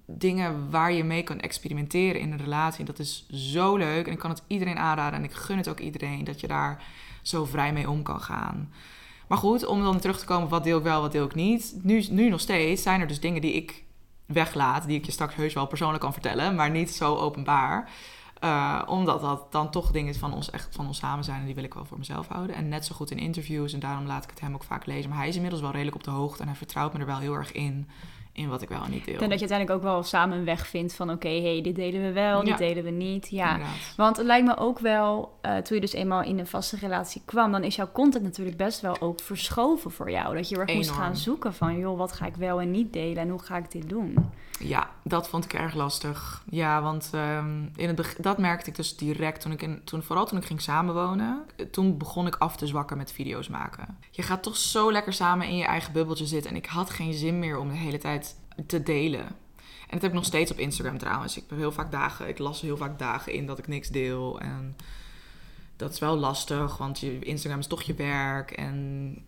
[0.07, 2.85] dingen waar je mee kan experimenteren in een relatie.
[2.85, 5.81] Dat is zo leuk en ik kan het iedereen aanraden en ik gun het ook
[5.81, 6.83] iedereen dat je daar
[7.29, 8.73] zo vrij mee om kan gaan.
[9.29, 11.79] Maar goed, om dan terug te komen, wat deel ik wel, wat deel ik niet.
[11.83, 13.85] Nu, nu nog steeds zijn er dus dingen die ik
[14.27, 17.91] weglaat, die ik je straks heus wel persoonlijk kan vertellen, maar niet zo openbaar.
[18.41, 21.55] Eh, omdat dat dan toch dingen van ons echt van ons samen zijn en die
[21.55, 22.57] wil ik wel voor mezelf houden.
[22.57, 25.09] En net zo goed in interviews en daarom laat ik het hem ook vaak lezen.
[25.09, 27.19] Maar hij is inmiddels wel redelijk op de hoogte en hij vertrouwt me er wel
[27.19, 27.89] heel erg in,
[28.37, 29.15] in wat ik wel en niet deel.
[29.15, 31.11] En dat je uiteindelijk ook wel samen een weg vindt van...
[31.11, 32.57] oké, hey, dit delen we wel, dit Ja.
[32.57, 33.29] delen we niet.
[33.31, 33.95] Ja, Inderdaad.
[33.97, 37.23] Want het lijkt me ook wel, eh, toen je dus eenmaal in een vaste relatie
[37.25, 40.35] kwam, dan is jouw content natuurlijk best wel ook verschoven voor jou.
[40.37, 43.17] Dat je erg moest gaan zoeken van, joh, wat ga ik wel en niet delen
[43.23, 44.15] en hoe ga ik dit doen?
[44.59, 46.43] Ja, dat vond ik erg lastig.
[46.51, 50.39] Ja, want ehm, in het dat merkte ik dus direct toen ik toen, vooral toen
[50.39, 51.47] ik ging samenwonen.
[51.71, 53.99] Toen begon ik af te zwakken met video's maken.
[54.11, 56.51] Je gaat toch zo lekker samen in je eigen bubbeltje zitten.
[56.51, 59.27] En ik had geen zin meer om de hele tijd te delen.
[59.87, 61.37] En dat heb ik nog steeds op Instagram trouwens.
[61.37, 64.41] Ik heb heel vaak dagen, ik las heel vaak dagen in dat ik niks deel.
[64.41, 64.77] En
[65.77, 68.51] dat is wel lastig, want je, Instagram is toch je werk.
[68.51, 69.19] En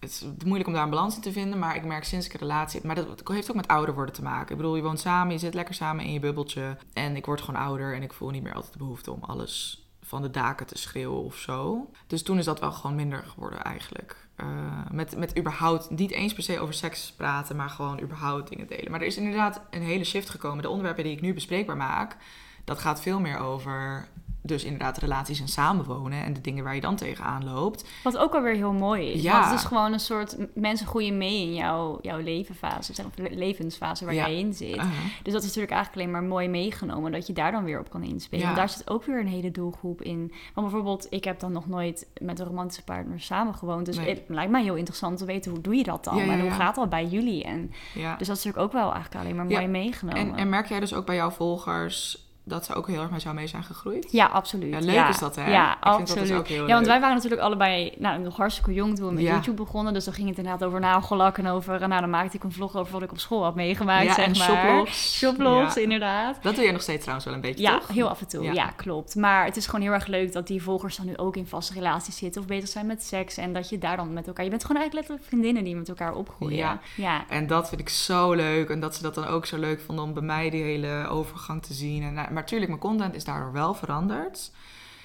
[0.00, 1.58] het is moeilijk om daar een balans in te vinden.
[1.58, 2.86] Maar ik merk sinds ik een relatie heb.
[2.86, 4.50] Maar dat heeft ook met ouder worden te maken.
[4.50, 6.76] Ik bedoel, je woont samen, je zit lekker samen in je bubbeltje.
[6.92, 9.84] En ik word gewoon ouder en ik voel niet meer altijd de behoefte om alles
[10.02, 11.90] van de daken te schreeuwen of zo.
[12.06, 14.28] Dus toen is dat wel gewoon minder geworden eigenlijk.
[14.36, 14.46] Eh,
[14.90, 18.90] met, met überhaupt niet eens per se over seks praten, maar gewoon überhaupt dingen delen.
[18.90, 20.62] Maar er is inderdaad een hele shift gekomen.
[20.62, 22.16] De onderwerpen die ik nu bespreekbaar maak,
[22.64, 24.08] dat gaat veel meer over
[24.42, 27.84] dus inderdaad relaties en samenwonen en de dingen waar je dan tegenaan loopt.
[28.02, 29.22] Wat ook alweer heel mooi is.
[29.22, 29.32] Ja.
[29.32, 33.28] Want het is gewoon een soort, mensen groeien mee in jouw, jouw levenfase, zeg le-
[33.30, 34.26] levensfase waar Ja.
[34.28, 34.76] jij in zit.
[34.76, 34.90] Uh-huh.
[35.22, 37.90] Dus dat is natuurlijk eigenlijk alleen maar mooi meegenomen, dat je daar dan weer op
[37.90, 38.48] kan inspelen.
[38.48, 38.54] Ja.
[38.54, 40.32] Daar zit ook weer een hele doelgroep in.
[40.54, 43.86] Want bijvoorbeeld, ik heb dan nog nooit met een romantische partner samengewoond.
[43.86, 44.08] Dus Nee.
[44.08, 46.18] het lijkt mij heel interessant te weten, hoe doe je dat dan?
[46.18, 47.44] En hoe gaat dat bij jullie?
[47.44, 50.20] En, dus dat is natuurlijk ook wel eigenlijk alleen maar mooi meegenomen.
[50.20, 53.22] En, en merk jij dus ook bij jouw volgers dat ze ook heel erg met
[53.22, 54.12] jou mee zijn gegroeid?
[54.12, 54.72] ja, absoluut.
[54.72, 55.50] Ja, leuk is dat, hè?
[55.50, 56.28] Ja, Ik vind dat absoluut.
[56.28, 56.88] dus ook heel ja, want leuk.
[56.88, 59.32] wij waren natuurlijk allebei nou, nog hartstikke jong toen we met Ja.
[59.32, 59.92] YouTube begonnen.
[59.92, 61.88] Dus dan ging het inderdaad over nagellak en over...
[61.88, 64.24] Nou, dan maakte ik een vlog over wat ik op school had meegemaakt, ja, zeg
[64.24, 64.48] en maar.
[64.48, 65.18] shoplogs.
[65.18, 66.38] Shoplogs, inderdaad.
[66.42, 67.88] Dat doe jij nog steeds trouwens wel een beetje, Ja, toch?
[67.88, 68.52] heel af en toe.
[68.52, 68.66] Ja.
[68.76, 69.14] Klopt.
[69.14, 71.72] Maar het is gewoon heel erg leuk dat die volgers dan nu ook in vaste
[71.74, 73.36] relaties zitten of bezig zijn met seks.
[73.36, 74.44] En dat je daar dan met elkaar.
[74.44, 76.56] Je bent gewoon eigenlijk letterlijk vriendinnen die met elkaar opgroeien.
[76.56, 76.80] Ja.
[76.96, 77.24] ja.
[77.28, 78.68] En dat vind ik zo leuk.
[78.70, 81.62] En dat ze dat dan ook zo leuk vonden om bij mij die hele overgang
[81.62, 82.02] te zien.
[82.02, 84.50] En, nou, maar natuurlijk, mijn content is daardoor wel veranderd.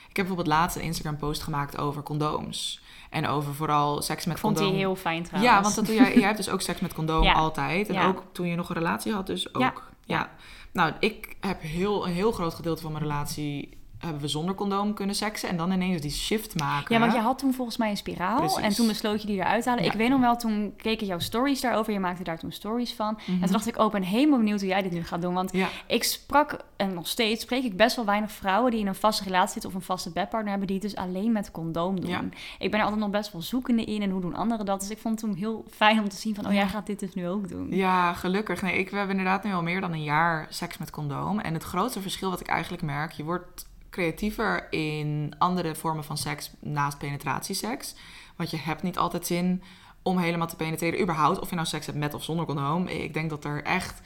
[0.09, 2.81] Ik heb bijvoorbeeld laatst een Instagram post gemaakt over condooms.
[3.09, 4.73] En over vooral seks met Ik vond condoom.
[4.73, 5.53] die heel fijn trouwens.
[5.53, 7.33] Ja, want dat doe jij, jij hebt dus ook seks met condoom Ja.
[7.33, 7.87] altijd.
[7.87, 8.07] En Ja.
[8.07, 9.61] ook toen je nog een relatie had, dus ook.
[9.61, 9.73] Ja.
[10.05, 10.29] Ja.
[10.71, 14.93] Nou, ik heb heel, een heel groot gedeelte van mijn relatie hebben we zonder condoom
[14.93, 15.49] kunnen seksen.
[15.49, 16.95] En dan ineens die shift maken.
[16.95, 18.37] Ja, want je had toen volgens mij een spiraal.
[18.37, 18.57] Precies.
[18.57, 19.83] En toen besloot je die eruit te halen.
[19.83, 19.91] Ja.
[19.91, 21.93] Ik weet nog wel, toen keek ik jouw stories daarover.
[21.93, 23.13] Je maakte daar toen stories van.
[23.13, 23.31] Mhm.
[23.31, 25.33] En toen dacht ik, oh, ben helemaal benieuwd hoe jij dit nu gaat doen.
[25.33, 28.71] Want Ja, ik sprak, en nog steeds spreek ik best wel weinig vrouwen...
[28.71, 30.67] die in een vaste relatie zitten of een vaste bedpartner hebben...
[30.67, 32.09] die het dus alleen met condoom doen.
[32.09, 32.23] Ja.
[32.59, 34.79] Ik ben er altijd nog best wel zoekende in en hoe doen anderen dat.
[34.79, 36.47] Dus ik vond het toen heel fijn om te zien van...
[36.47, 37.67] oh, jij gaat dit dus nu ook doen.
[37.71, 38.61] ja, gelukkig.
[38.61, 41.39] Nee, ik, we hebben inderdaad nu al meer dan een jaar seks met condoom.
[41.39, 43.11] En het grootste verschil wat ik eigenlijk merk...
[43.11, 43.65] je wordt
[43.95, 47.95] creatiever in andere vormen van seks naast penetratieseks.
[48.35, 49.63] Want je hebt niet altijd zin
[50.01, 51.01] om helemaal te penetreren.
[51.01, 52.87] Überhaupt, of je nou seks hebt met of zonder condoom.
[52.87, 54.01] Ik denk dat er echt...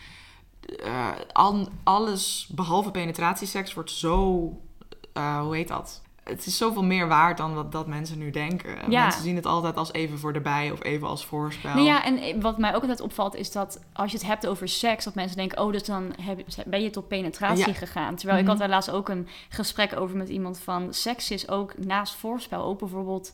[1.32, 4.62] al, alles behalve penetratieseks wordt zo...
[5.14, 6.02] eh, hoe heet dat?
[6.30, 8.92] Het is zoveel meer waard dan wat dat mensen nu denken.
[8.92, 9.04] Ja.
[9.04, 11.74] Mensen zien het altijd als even voor erbij of even als voorspel.
[11.74, 14.68] Nou ja, en wat mij ook altijd opvalt is dat als je het hebt over
[14.68, 17.74] seks, dat mensen denken, oh, dus dan heb, ben je tot penetratie Ja.
[17.74, 18.16] gegaan.
[18.16, 18.58] Terwijl ik Mhm.
[18.60, 22.80] had laatst ook een gesprek over met iemand van, seks is ook naast voorspel ook
[22.80, 23.34] bijvoorbeeld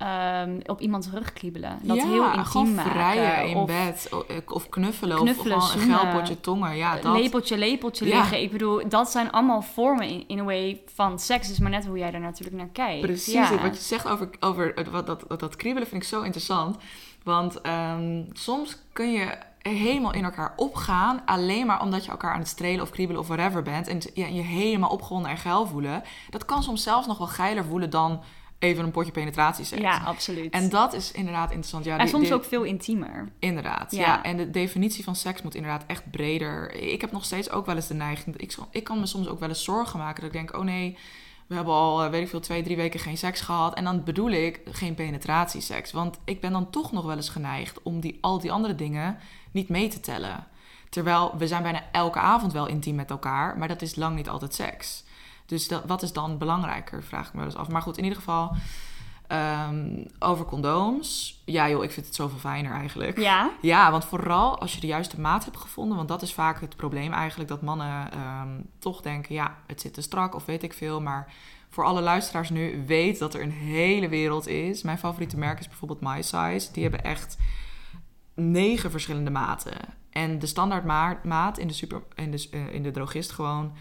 [0.00, 1.78] ehm, op iemands rug kriebelen.
[1.82, 3.48] Dat ja, heel intiem maken.
[3.48, 4.08] in of bed.
[4.28, 5.16] eh, Of knuffelen.
[5.18, 6.76] Knuffelen, of gewoon een geilpotje tongen.
[6.76, 7.16] Ja, dat.
[7.18, 8.16] lepeltje, lepeltje Ja.
[8.18, 8.42] liggen.
[8.42, 11.42] Ik bedoel, dat zijn allemaal vormen in, in a way van seks.
[11.46, 13.00] Het is maar net hoe jij daar natuurlijk naar kijkt.
[13.06, 13.32] Precies.
[13.34, 13.58] Ja.
[13.62, 16.76] Wat je zegt over, over wat, dat, dat, dat kriebelen vind ik zo interessant.
[17.24, 21.22] Want ehm, soms kun je helemaal in elkaar opgaan.
[21.24, 23.88] Alleen maar omdat je elkaar aan het strelen of kriebelen of whatever bent.
[23.88, 26.02] En je, je helemaal opgewonden en geil voelen.
[26.30, 28.20] Dat kan soms zelfs nog wel geiler voelen dan
[28.60, 29.82] even een potje penetratieseks.
[29.82, 30.52] Ja, absoluut.
[30.52, 31.84] En dat is inderdaad interessant.
[31.84, 33.28] Ja, en die- soms die- ook veel intiemer.
[33.38, 34.00] Inderdaad, Ja.
[34.00, 34.22] ja.
[34.22, 36.74] En de definitie van seks moet inderdaad echt breder.
[36.74, 38.36] Ik heb nog steeds ook wel eens de neiging...
[38.36, 40.16] Ik, ik kan me soms ook wel eens zorgen maken.
[40.22, 40.98] Dat ik denk, oh nee,
[41.46, 43.74] we hebben al, eh, weet ik veel, twee, drie weken geen seks gehad.
[43.74, 45.92] En dan bedoel ik geen penetratieseks.
[45.92, 49.18] Want ik ben dan toch nog wel eens geneigd om die, al die andere dingen
[49.50, 50.46] niet mee te tellen.
[50.88, 53.58] Terwijl we zijn bijna elke avond wel intiem met elkaar.
[53.58, 55.04] Maar dat is lang niet altijd seks.
[55.50, 57.68] Dus dat, wat is dan belangrijker, vraag ik me wel eens af.
[57.68, 58.56] Maar goed, in ieder geval...
[59.26, 61.42] ehm, over condooms.
[61.44, 63.18] Ja joh, ik vind het zoveel fijner eigenlijk.
[63.18, 63.50] Ja?
[63.60, 66.76] Ja, want vooral als je de juiste maat hebt gevonden, want dat is vaak het
[66.76, 70.72] probleem eigenlijk, dat mannen ehm, toch denken, ja, het zit te strak of weet ik
[70.72, 71.00] veel.
[71.00, 71.32] Maar
[71.68, 74.82] voor alle luisteraars nu, weet dat er een hele wereld is.
[74.82, 76.72] Mijn favoriete merk is bijvoorbeeld My Size.
[76.72, 77.36] Die hebben echt
[78.34, 79.76] negen verschillende maten.
[80.10, 83.72] En de standaard ma- maat in de, super, in, de, eh, in de drogist gewoon,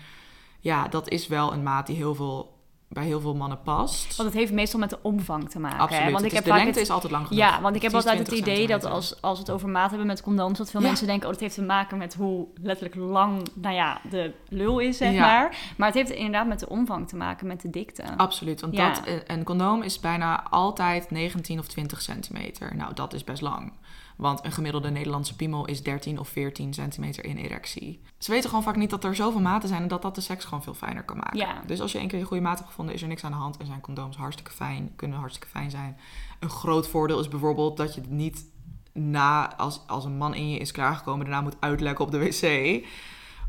[0.60, 4.16] ja, dat is wel een maat die heel veel, bij heel veel mannen past.
[4.16, 5.78] Want het heeft meestal met de omvang te maken.
[5.78, 5.84] hè?
[5.84, 6.04] Absoluut.
[6.12, 7.44] Want Het ik is- heb de lengte het- is altijd lang genoeg.
[7.44, 9.90] Ja, want ik heb altijd het 20 idee dat als, als we het over maat
[9.90, 10.88] hebben met condooms, dat veel Ja.
[10.88, 14.80] mensen denken, oh, dat heeft te maken met hoe letterlijk lang, nou ja, de lul
[14.80, 15.20] is, zeg Ja.
[15.22, 15.58] maar.
[15.78, 18.04] Maar het heeft inderdaad met de omvang te maken, met de dikte.
[18.18, 18.90] Absoluut, want Ja.
[18.94, 22.76] dat, eh, een condoom is bijna altijd 19 of 20 centimeter.
[22.76, 23.72] Nou, dat is best lang.
[24.20, 28.02] Want een gemiddelde Nederlandse piemel is 13 of 14 centimeter in erectie.
[28.18, 30.44] Ze weten gewoon vaak niet dat er zoveel maten zijn en dat dat de seks
[30.46, 31.38] gewoon veel fijner kan maken.
[31.38, 31.62] Ja.
[31.66, 33.38] Dus als je één keer je goede maat hebt gevonden, is er niks aan de
[33.38, 35.98] hand en zijn condooms hartstikke fijn, kunnen hartstikke fijn zijn.
[36.40, 38.46] Een groot voordeel is bijvoorbeeld dat je het niet
[38.94, 42.86] na, als, als een man in je is klaargekomen, daarna moet uitlekken op de wc.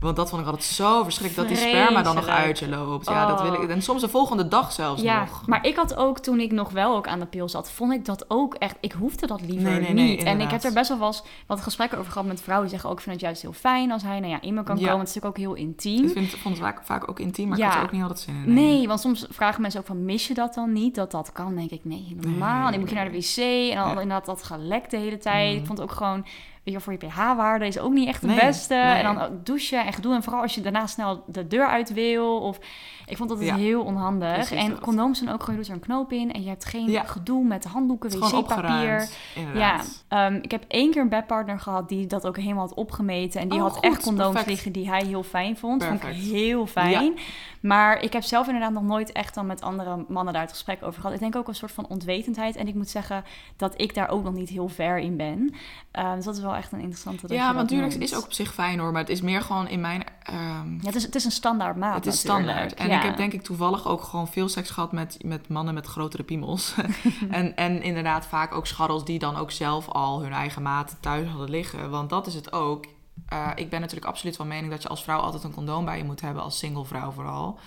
[0.00, 3.06] Want dat vond ik altijd zo verschrikkelijk, dat die sperma dan nog uit je loopt.
[3.08, 3.68] Ja, dat wil ik.
[3.68, 5.46] En soms de volgende dag zelfs Ja, nog.
[5.46, 8.04] maar ik had ook, toen ik nog wel ook aan de pil zat, vond ik
[8.04, 10.22] dat ook echt, ik hoefde dat liever Nee, nee, nee, niet.
[10.22, 12.90] en ik heb er best wel eens wat gesprekken over gehad met vrouwen die zeggen
[12.90, 14.82] ook, ik vind het juist heel fijn als hij nou ja, in me kan Ja.
[14.86, 14.98] komen.
[15.00, 16.04] Het is natuurlijk ook heel intiem.
[16.06, 17.70] Ik vind, vond het vaak, vaak ook intiem, maar ik Ja.
[17.70, 18.54] had er ook niet altijd zin in.
[18.54, 20.94] Nee, want soms vragen mensen ook van, mis je dat dan niet?
[20.94, 22.62] Dat dat kan, denk ik, nee, normaal.
[22.62, 22.70] Nee.
[22.70, 23.36] Dan moet je naar de wc
[23.72, 25.52] en dan inderdaad dat gelekt de hele tijd.
[25.54, 25.58] Mm.
[25.60, 26.24] Ik vond het ook gewoon,
[26.64, 28.74] weet je, voor je pH-waarde is ook niet echt de Nee, beste.
[28.74, 28.82] nee.
[28.82, 30.14] En dan douchen en gedoe.
[30.14, 32.38] En vooral als je daarna snel de deur uit wil.
[32.40, 32.58] Of,
[33.06, 33.56] ik vond dat Ja.
[33.56, 34.52] heel onhandig.
[34.52, 34.80] En dat.
[34.80, 37.02] condooms zijn ook gewoon, je doet er een knoop in en je hebt geen Ja.
[37.04, 39.08] gedoe met handdoeken, Het wc-papier.
[39.54, 43.40] Ja, ehm, ik heb één keer een bedpartner gehad die dat ook helemaal had opgemeten.
[43.40, 44.46] En die Oh, had goed, echt condooms perfect.
[44.50, 45.84] liggen die hij heel fijn vond.
[45.84, 46.24] Vond Perfect.
[46.24, 47.14] ik heel fijn.
[47.60, 50.82] Maar ik heb zelf inderdaad nog nooit echt dan met andere mannen daar het gesprek
[50.82, 51.14] over gehad.
[51.14, 52.56] Ik denk ook een soort van onwetendheid.
[52.56, 53.24] En ik moet zeggen
[53.56, 55.54] dat ik daar ook nog niet heel ver in ben.
[55.90, 58.04] Ehm, dus dat is wel echt een interessante Ja, want Durex noemt.
[58.10, 60.04] is ook op zich fijn hoor, maar het is meer gewoon in mijn...
[60.22, 62.48] ehm, Ja, het, is, het is een standaard maat het is natuurlijk.
[62.50, 62.74] standaard.
[62.74, 62.96] En Ja.
[62.96, 66.22] ik heb denk ik toevallig ook gewoon veel seks gehad met, met mannen met grotere
[66.22, 66.74] piemels.
[67.30, 71.28] en, en inderdaad vaak ook scharrels die dan ook zelf al hun eigen maat thuis
[71.28, 71.90] hadden liggen.
[71.90, 72.84] Want dat is het ook.
[73.28, 75.98] Eh, ik ben natuurlijk absoluut van mening dat je als vrouw altijd een condoom bij
[75.98, 77.58] je moet hebben, als single vrouw vooral.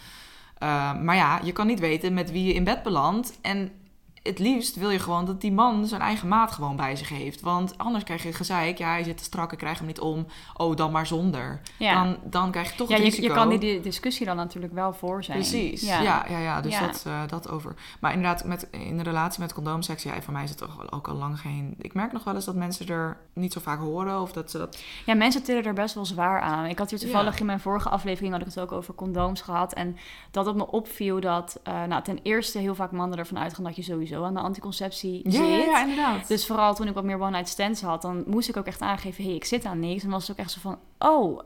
[0.57, 3.37] Eh, maar ja, je kan niet weten met wie je in bed belandt.
[3.41, 3.71] En
[4.23, 7.41] het liefst wil je gewoon dat die man zijn eigen maat gewoon bij zich heeft.
[7.41, 8.77] Want anders krijg je gezeik.
[8.77, 10.25] Ja, hij zit te strak, ik krijg hem niet om.
[10.57, 11.61] Oh, dan maar zonder.
[11.77, 12.03] Ja.
[12.03, 13.27] Dan, dan krijg je toch ja, het je, risico.
[13.27, 15.37] je kan die di- discussie dan natuurlijk wel voor zijn.
[15.37, 16.01] Precies, Ja.
[16.01, 16.85] ja, ja, ja, dus Ja.
[16.85, 17.75] Dat, eh, dat over.
[17.99, 21.07] Maar inderdaad, met, in de relatie met condoomseks, ja, voor mij is het toch ook
[21.07, 21.75] al lang geen...
[21.77, 24.57] Ik merk nog wel eens dat mensen er niet zo vaak horen of dat ze
[24.57, 24.83] dat...
[25.05, 26.65] Ja, mensen tillen er best wel zwaar aan.
[26.65, 29.73] Ik had hier toevallig in mijn vorige aflevering had ik het ook over condooms gehad.
[29.73, 29.97] En
[30.31, 33.75] dat het me opviel dat eh, nou, ten eerste heel vaak mannen ervan uitgaan dat
[33.75, 35.47] je sowieso aan de anticonceptie Ja, zit.
[35.47, 36.27] ja, ja, inderdaad.
[36.27, 39.23] Dus vooral toen ik wat meer one-night stands had, dan moest ik ook echt aangeven,
[39.23, 40.03] hé, hey, ik zit aan niks.
[40.03, 41.39] En was het ook echt zo van, oh,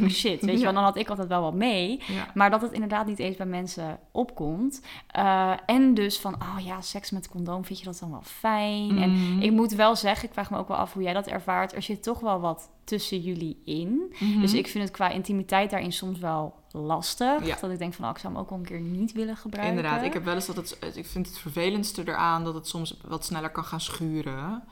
[0.00, 0.10] nu?
[0.10, 0.64] shit, weet je Ja.
[0.64, 0.72] wel.
[0.72, 2.02] Dan had ik altijd wel wat mee.
[2.06, 2.26] ja.
[2.34, 4.80] Maar dat het inderdaad niet eens bij mensen opkomt.
[5.06, 8.98] Eh, en dus van, oh ja, seks met condoom, vind je dat dan wel fijn?
[8.98, 9.40] En Mhm.
[9.42, 11.74] ik moet wel zeggen, ik vraag me ook wel af hoe jij dat ervaart.
[11.74, 14.14] Er zit toch wel wat tussen jullie in.
[14.18, 14.40] Mhm.
[14.40, 17.46] Dus ik vind het qua intimiteit daarin soms wel lastig.
[17.46, 17.56] Ja.
[17.60, 19.76] Dat ik denk van, oh, ik zou hem ook wel een keer niet willen gebruiken.
[19.76, 20.78] Inderdaad, ik heb wel eens dat het...
[20.96, 24.62] Ik vind het vervelendste eraan dat het soms wat sneller kan gaan schuren.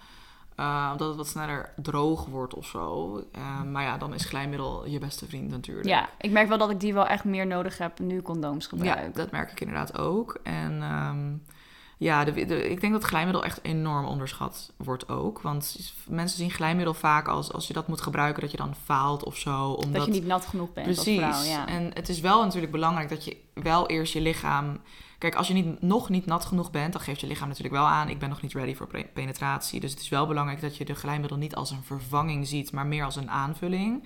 [0.57, 3.17] Eh, omdat het wat sneller droog wordt of zo.
[3.33, 5.87] Eh, maar ja, dan is glijmiddel je beste vriend natuurlijk.
[5.87, 8.99] Ja, ik merk wel dat ik die wel echt meer nodig heb nu condooms gebruik.
[8.99, 10.39] Ja, dat merk ik inderdaad ook.
[10.43, 11.33] En ehm,
[11.99, 15.41] ja, de, de- ik denk dat glijmiddel echt enorm onderschat wordt ook.
[15.41, 19.25] Want mensen zien glijmiddel vaak als als je dat moet gebruiken, dat je dan faalt
[19.25, 19.71] of zo.
[19.71, 21.23] Omdat, Dat je niet nat genoeg bent Precies.
[21.23, 21.57] als vrouw.
[21.57, 21.67] Ja.
[21.69, 24.81] En het is wel natuurlijk belangrijk dat je wel eerst je lichaam.
[25.19, 27.87] Kijk, als je niet, nog niet nat genoeg bent, dan geeft je lichaam natuurlijk wel
[27.87, 28.09] aan.
[28.09, 29.81] Ik ben nog niet ready voor penetratie.
[29.81, 32.87] Dus het is wel belangrijk dat je de glijmiddel niet als een vervanging ziet, maar
[32.87, 34.05] meer als een aanvulling.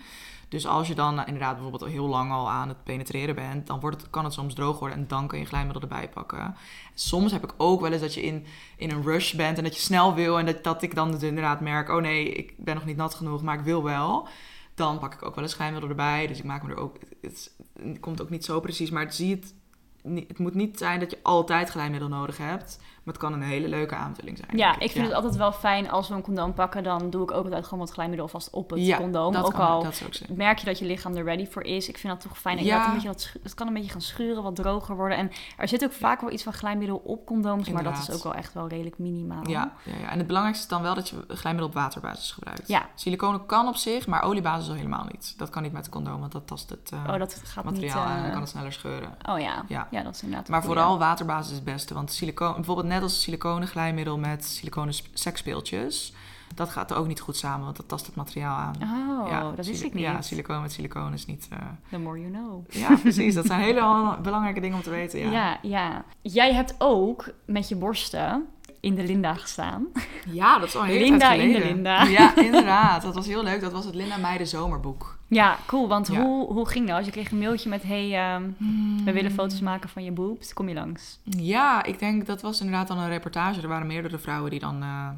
[0.50, 3.80] Dus als je dan eh, inderdaad bijvoorbeeld heel lang al aan het penetreren bent, dan
[3.80, 6.56] wordt het, kan het soms droog worden en dan kun je glijmiddel erbij pakken.
[6.94, 8.44] Soms heb ik ook wel eens dat je in,
[8.76, 11.60] in een rush bent en dat je snel wil en dat, dat ik dan inderdaad
[11.60, 14.28] merk, oh nee, ik ben nog niet nat genoeg, maar ik wil wel.
[14.74, 16.26] Dan pak ik ook wel eens glijmiddel erbij.
[16.26, 16.96] Dus ik maak me er ook.
[17.20, 17.56] Het,
[18.00, 18.90] komt ook niet zo precies.
[18.90, 19.54] Maar zie het,
[20.02, 22.78] het moet niet zijn dat je altijd glijmiddel nodig hebt.
[23.10, 24.58] Maar het kan een hele leuke aanvulling zijn.
[24.58, 26.82] Ja, ik vind het altijd wel fijn als we een condoom pakken.
[26.82, 29.36] Dan doe ik ook altijd gewoon wat glijmiddel vast op het Ja, condoom.
[29.36, 31.88] Ook kan, al Dat ook merk je dat je lichaam er ready voor is.
[31.88, 32.58] Ik vind dat toch fijn.
[32.58, 32.76] En Ja.
[32.76, 32.86] ja.
[32.86, 35.18] een beetje wat, schu- het kan een beetje gaan schuren, wat droger worden.
[35.18, 37.68] En er zit ook vaak wel iets van glijmiddel op condooms.
[37.68, 39.48] Maar dat is ook wel echt wel redelijk minimaal.
[39.48, 42.68] Ja, ja, en het belangrijkste is dan wel dat je glijmiddel op waterbasis gebruikt.
[42.68, 42.88] Ja.
[42.94, 45.34] Siliconen kan op zich, maar oliebasis al helemaal niet.
[45.38, 48.10] Dat kan niet met condoom, want dat tast het eh, Oh, dat gaat materiaal niet...
[48.10, 49.14] aan en dan eh, kan het sneller scheuren.
[49.28, 49.64] Oh ja.
[49.68, 49.86] Ja.
[49.90, 51.94] ja, dat is inderdaad Maar vooral waterbasis is het beste.
[51.94, 56.12] Want silicoon, bijvoorbeeld net als siliconen glijmiddel met siliconen sp- seksspeeltjes.
[56.54, 58.74] Dat gaat er ook niet goed samen, want dat tast het materiaal aan.
[58.82, 60.02] Oh, dat wist ik niet.
[60.02, 61.48] Ja, silicoon met silicoon is niet...
[61.50, 61.58] eh,
[61.90, 62.70] The more you know.
[62.72, 63.34] Ja, precies.
[63.34, 65.20] Dat zijn hele belangrijke dingen om te weten.
[65.20, 65.58] Ja, Ja.
[65.62, 68.46] ja, Jij hebt ook met je borsten
[68.80, 69.86] in de Linda gestaan.
[70.30, 71.58] Ja, dat is al hele Linda in de.
[71.58, 72.02] Linda.
[72.02, 73.02] Ja, inderdaad.
[73.02, 73.60] Dat was heel leuk.
[73.60, 75.18] Dat was het Linda Meijden zomerboek.
[75.28, 75.88] Ja, cool.
[75.88, 76.22] Want Ja.
[76.22, 76.96] Hoe, hoe ging dat?
[76.96, 77.82] Als je kreeg een mailtje met...
[77.82, 79.04] Hey, ehm, Hmm.
[79.04, 80.52] we willen foto's maken van je boobs.
[80.52, 81.20] Kom je langs?
[81.24, 83.60] Ja, ik denk dat was inderdaad dan een reportage.
[83.60, 85.08] Er waren meerdere vrouwen die dan eh,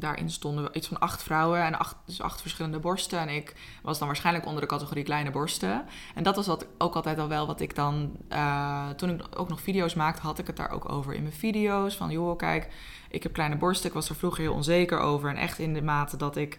[0.00, 0.68] daarin stonden.
[0.72, 3.18] Iets van acht vrouwen en acht, dus acht verschillende borsten.
[3.18, 5.84] En ik was dan waarschijnlijk onder de categorie kleine borsten.
[6.14, 8.12] En dat was wat, ook altijd al wel wat ik dan...
[8.28, 11.34] eh, toen ik ook nog video's maakte, had ik het daar ook over in mijn
[11.34, 11.96] video's.
[11.96, 12.68] Van joh, kijk,
[13.10, 13.88] ik heb kleine borsten.
[13.88, 15.30] Ik was er vroeger heel onzeker over.
[15.30, 16.58] En echt in de mate dat ik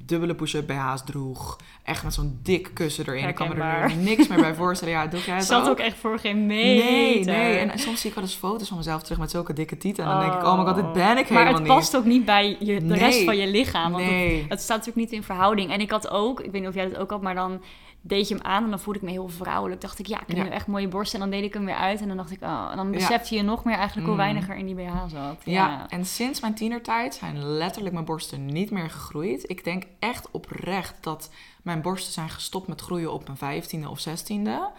[0.00, 1.58] dubbele push-up BH's droeg.
[1.82, 3.28] Echt met zo'n dik kussen erin.
[3.28, 4.94] Ik kan me er nu niks meer bij voorstellen.
[4.94, 5.68] Ja, doe jij het Zat ook?
[5.68, 6.84] ook echt voor geen meter.
[6.92, 7.56] Nee, nee.
[7.58, 10.04] En soms zie ik wel eens foto's van mezelf terug met zulke dikke tieten.
[10.04, 10.52] En dan denk ik, Oh.
[10.52, 12.00] oh my god, dit ben ik Maar helemaal het past niet.
[12.02, 12.98] ook niet bij je, de Nee.
[12.98, 13.92] rest van je lichaam.
[13.92, 14.46] Want het, nee.
[14.48, 15.70] het staat natuurlijk niet in verhouding.
[15.72, 17.60] En ik had ook, ik weet niet of jij dat ook had, maar dan
[18.06, 19.80] deed je hem aan en dan voelde ik me heel vrouwelijk.
[19.80, 20.42] Dacht ik, ja, ik heb Ja.
[20.42, 21.20] nu echt mooie borsten.
[21.20, 22.68] En dan deed ik hem weer uit en dan dacht ik, oh.
[22.70, 22.92] En dan Ja.
[22.92, 24.20] besefte je nog meer eigenlijk hoe Mm.
[24.22, 25.40] weinig er in die BH zat.
[25.44, 25.86] Ja.
[25.88, 29.50] en sinds mijn tienertijd zijn letterlijk mijn borsten niet meer gegroeid.
[29.50, 31.30] Ik denk echt oprecht dat
[31.62, 34.70] mijn borsten zijn gestopt met groeien op mijn vijftiende of zestiende.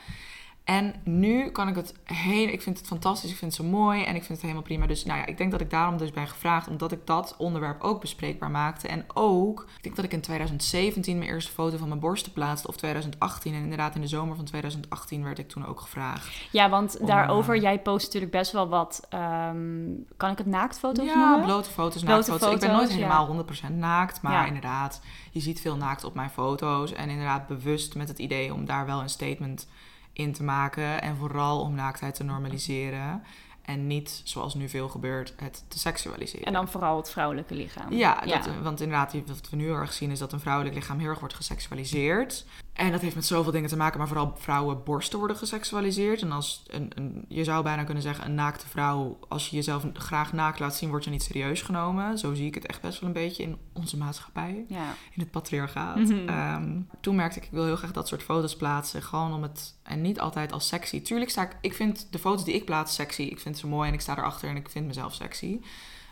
[0.65, 2.47] En nu kan ik het heel...
[2.47, 4.88] Ik vind het fantastisch, ik vind het zo mooi en ik vind het helemaal prima.
[4.88, 6.67] Dus nou ja, ik denk dat ik daarom dus ben gevraagd...
[6.67, 8.88] omdat ik dat onderwerp ook bespreekbaar maakte.
[8.88, 12.67] En ook, ik denk dat ik in 2017 mijn eerste foto van mijn borsten plaatste...
[12.67, 13.54] of 2018.
[13.54, 16.28] En inderdaad in de zomer van 2018 werd ik toen ook gevraagd.
[16.51, 19.86] Ja, want Om, daarover, eh, jij post natuurlijk best wel wat, ehm,
[20.17, 21.45] kan ik het naaktfoto's ja, noemen?
[21.45, 22.54] blote foto's, Blote naaktfoto's.
[22.54, 23.08] ik ben nooit foto's, ja.
[23.08, 24.45] helemaal 100% naakt, maar Ja.
[24.45, 25.01] inderdaad,
[25.32, 26.93] je ziet veel naakt op mijn foto's.
[26.93, 29.67] En inderdaad bewust met het idee om daar wel een statement
[30.15, 31.01] in te maken.
[31.01, 33.23] En vooral om naaktheid te normaliseren.
[33.62, 36.45] En niet, zoals nu veel gebeurt, het te seksualiseren.
[36.45, 37.93] En dan vooral het vrouwelijke lichaam.
[37.93, 40.99] Ja, dat, want inderdaad, wat we nu heel erg zien is dat een vrouwelijk lichaam
[40.99, 42.45] heel erg wordt geseksualiseerd.
[42.75, 46.21] En dat heeft met zoveel dingen te maken, maar vooral vrouwenborsten worden geseksualiseerd.
[46.21, 49.85] En als een, een, je zou bijna kunnen zeggen, een naakte vrouw, als je jezelf
[49.93, 52.17] graag naakt laat zien, word je niet serieus genomen.
[52.17, 54.93] Zo zie ik het echt best wel een beetje in onze maatschappij, Ja.
[55.11, 55.97] in het patriarchaat.
[55.97, 56.27] Mhm.
[56.29, 59.75] Ehm, toen merkte ik, ik wil heel graag dat soort foto's plaatsen, gewoon om het,
[59.83, 61.01] en niet altijd als sexy.
[61.01, 63.88] Tuurlijk sta ik, ik vind de foto's die ik plaats sexy, ik vind ze mooi
[63.88, 65.59] en ik sta erachter en ik vind mezelf sexy.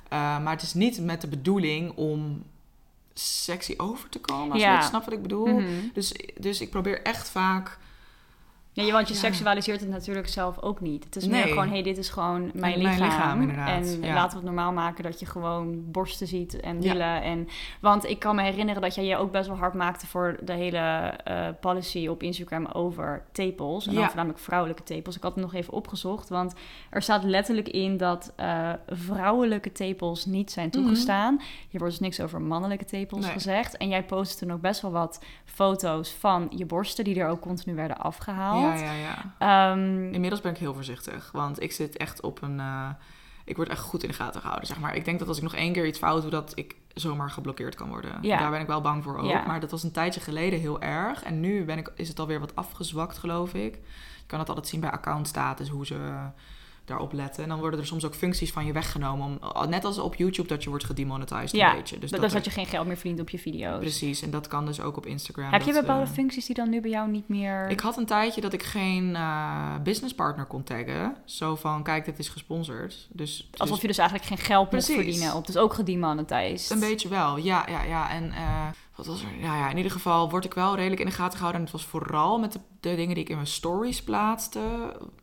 [0.09, 2.43] Eh, maar het is niet met de bedoeling om
[3.13, 4.77] sexy over te komen, als Ja.
[4.77, 5.47] je snapt wat ik bedoel.
[5.47, 5.63] Mhm.
[5.93, 7.77] Dus, dus ik probeer echt vaak.
[8.75, 9.19] Ja, want je Ja.
[9.19, 11.03] seksualiseert het natuurlijk zelf ook niet.
[11.03, 11.33] Het is Nee.
[11.43, 13.41] meer gewoon, hé, hey, dit is gewoon mijn, Mijn lichaam.
[13.41, 14.13] inderdaad, En ja.
[14.13, 16.91] laten we het normaal maken dat je gewoon borsten ziet en Ja.
[16.91, 17.21] billen.
[17.21, 17.47] En,
[17.81, 20.53] want ik kan me herinneren dat jij je ook best wel hard maakte voor de
[20.53, 23.87] hele eh, policy op Instagram over tepels.
[23.87, 25.15] En dan voornamelijk vrouwelijke tepels.
[25.15, 26.53] Ik had het nog even opgezocht, want
[26.89, 31.37] er staat letterlijk in dat eh, vrouwelijke tepels niet zijn toegestaan.
[31.69, 33.27] Hier wordt dus niks over mannelijke tepels Mhm.
[33.29, 33.37] Nee.
[33.37, 33.77] gezegd.
[33.77, 37.41] En jij postte toen ook best wel wat foto's van je borsten die er ook
[37.41, 38.61] continu werden afgehaald.
[38.63, 39.71] Ja, ja, ja.
[39.71, 42.59] Ehm, Inmiddels ben ik heel voorzichtig, want ik zit echt op een.
[42.59, 42.89] eh,
[43.45, 44.95] ik word echt goed in de gaten gehouden, zeg maar.
[44.95, 47.75] Ik denk dat als ik nog één keer iets fout doe, dat ik zomaar geblokkeerd
[47.75, 48.17] kan worden.
[48.21, 48.37] Ja.
[48.37, 49.29] Daar ben ik wel bang voor ook.
[49.29, 49.43] Ja.
[49.47, 51.23] Maar dat was een tijdje geleden heel erg.
[51.23, 53.73] En nu ben ik, is het alweer wat afgezwakt, geloof ik.
[54.19, 55.97] Je kan het altijd zien bij accountstatus, hoe ze
[56.85, 57.43] daarop letten.
[57.43, 59.25] En dan worden er soms ook functies van je weggenomen.
[59.55, 61.99] Om, net als op YouTube dat je wordt gedemonetized Ja, een beetje.
[61.99, 63.79] Dus dat, dat, je geen geld meer verdient op je video's.
[63.79, 65.51] Precies, en dat kan dus ook op Instagram.
[65.51, 67.69] Heb je bepaalde eh, functies die dan nu bij jou niet meer...
[67.69, 71.15] ik had een tijdje dat ik geen eh businesspartner kon taggen.
[71.25, 73.07] Zo van, kijk, dit is gesponsord.
[73.09, 74.95] Dus, Alsof dus je dus eigenlijk geen geld Precies.
[74.95, 75.45] verdienen op.
[75.45, 76.69] Dus ook gedemonetized.
[76.69, 78.11] een beetje wel, ja, ja, ja.
[78.11, 79.39] En eh, wat was er?
[79.39, 81.61] Ja, ja, in ieder geval word ik wel redelijk in de gaten gehouden.
[81.61, 84.59] En het was vooral met de, de dingen die ik in mijn stories plaatste.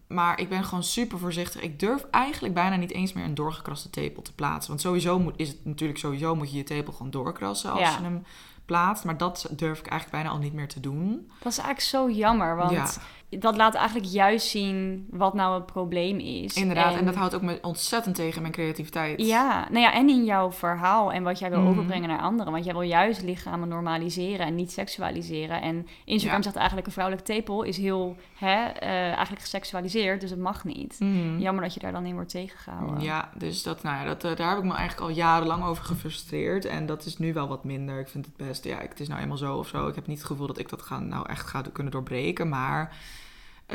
[0.08, 1.60] Maar ik ben gewoon super voorzichtig.
[1.60, 4.68] Ik durf eigenlijk bijna niet eens meer een doorgekraste tepel te plaatsen.
[4.70, 7.96] Want sowieso moet, is het natuurlijk sowieso moet je je tepel gewoon doorkrassen als Ja.
[7.96, 8.24] je hem
[8.64, 9.04] plaatst.
[9.04, 11.30] Maar dat durf ik eigenlijk bijna al niet meer te doen.
[11.42, 12.90] Dat is eigenlijk zo jammer, want Ja.
[13.38, 16.54] Dat laat eigenlijk juist zien wat nou het probleem is.
[16.56, 19.26] Inderdaad, en, dat houdt ook me ontzettend tegen mijn creativiteit.
[19.26, 21.68] Ja, nou ja, en in jouw verhaal en wat jij wil Mhm.
[21.68, 22.52] overbrengen naar anderen.
[22.52, 25.62] Want jij wil juist lichamen normaliseren en niet seksualiseren.
[25.62, 26.42] En Instagram Ja.
[26.44, 30.96] zegt eigenlijk een vrouwelijke tepel is heel, hè, eh, eigenlijk geseksualiseerd, dus het mag niet.
[30.98, 31.38] Mhm.
[31.38, 33.00] Jammer dat je daar dan in wordt tegengehouden.
[33.00, 35.84] Ja, dus dat, nou ja, dat, eh, daar heb ik me eigenlijk al jarenlang over
[35.84, 36.64] gefrustreerd.
[36.64, 38.00] En dat is nu wel wat minder.
[38.00, 39.86] Ik vind het best, ja, het is nou eenmaal zo of zo.
[39.88, 42.48] Ik heb niet het gevoel dat ik dat ga, nou echt ga kunnen doorbreken.
[42.48, 42.96] Maar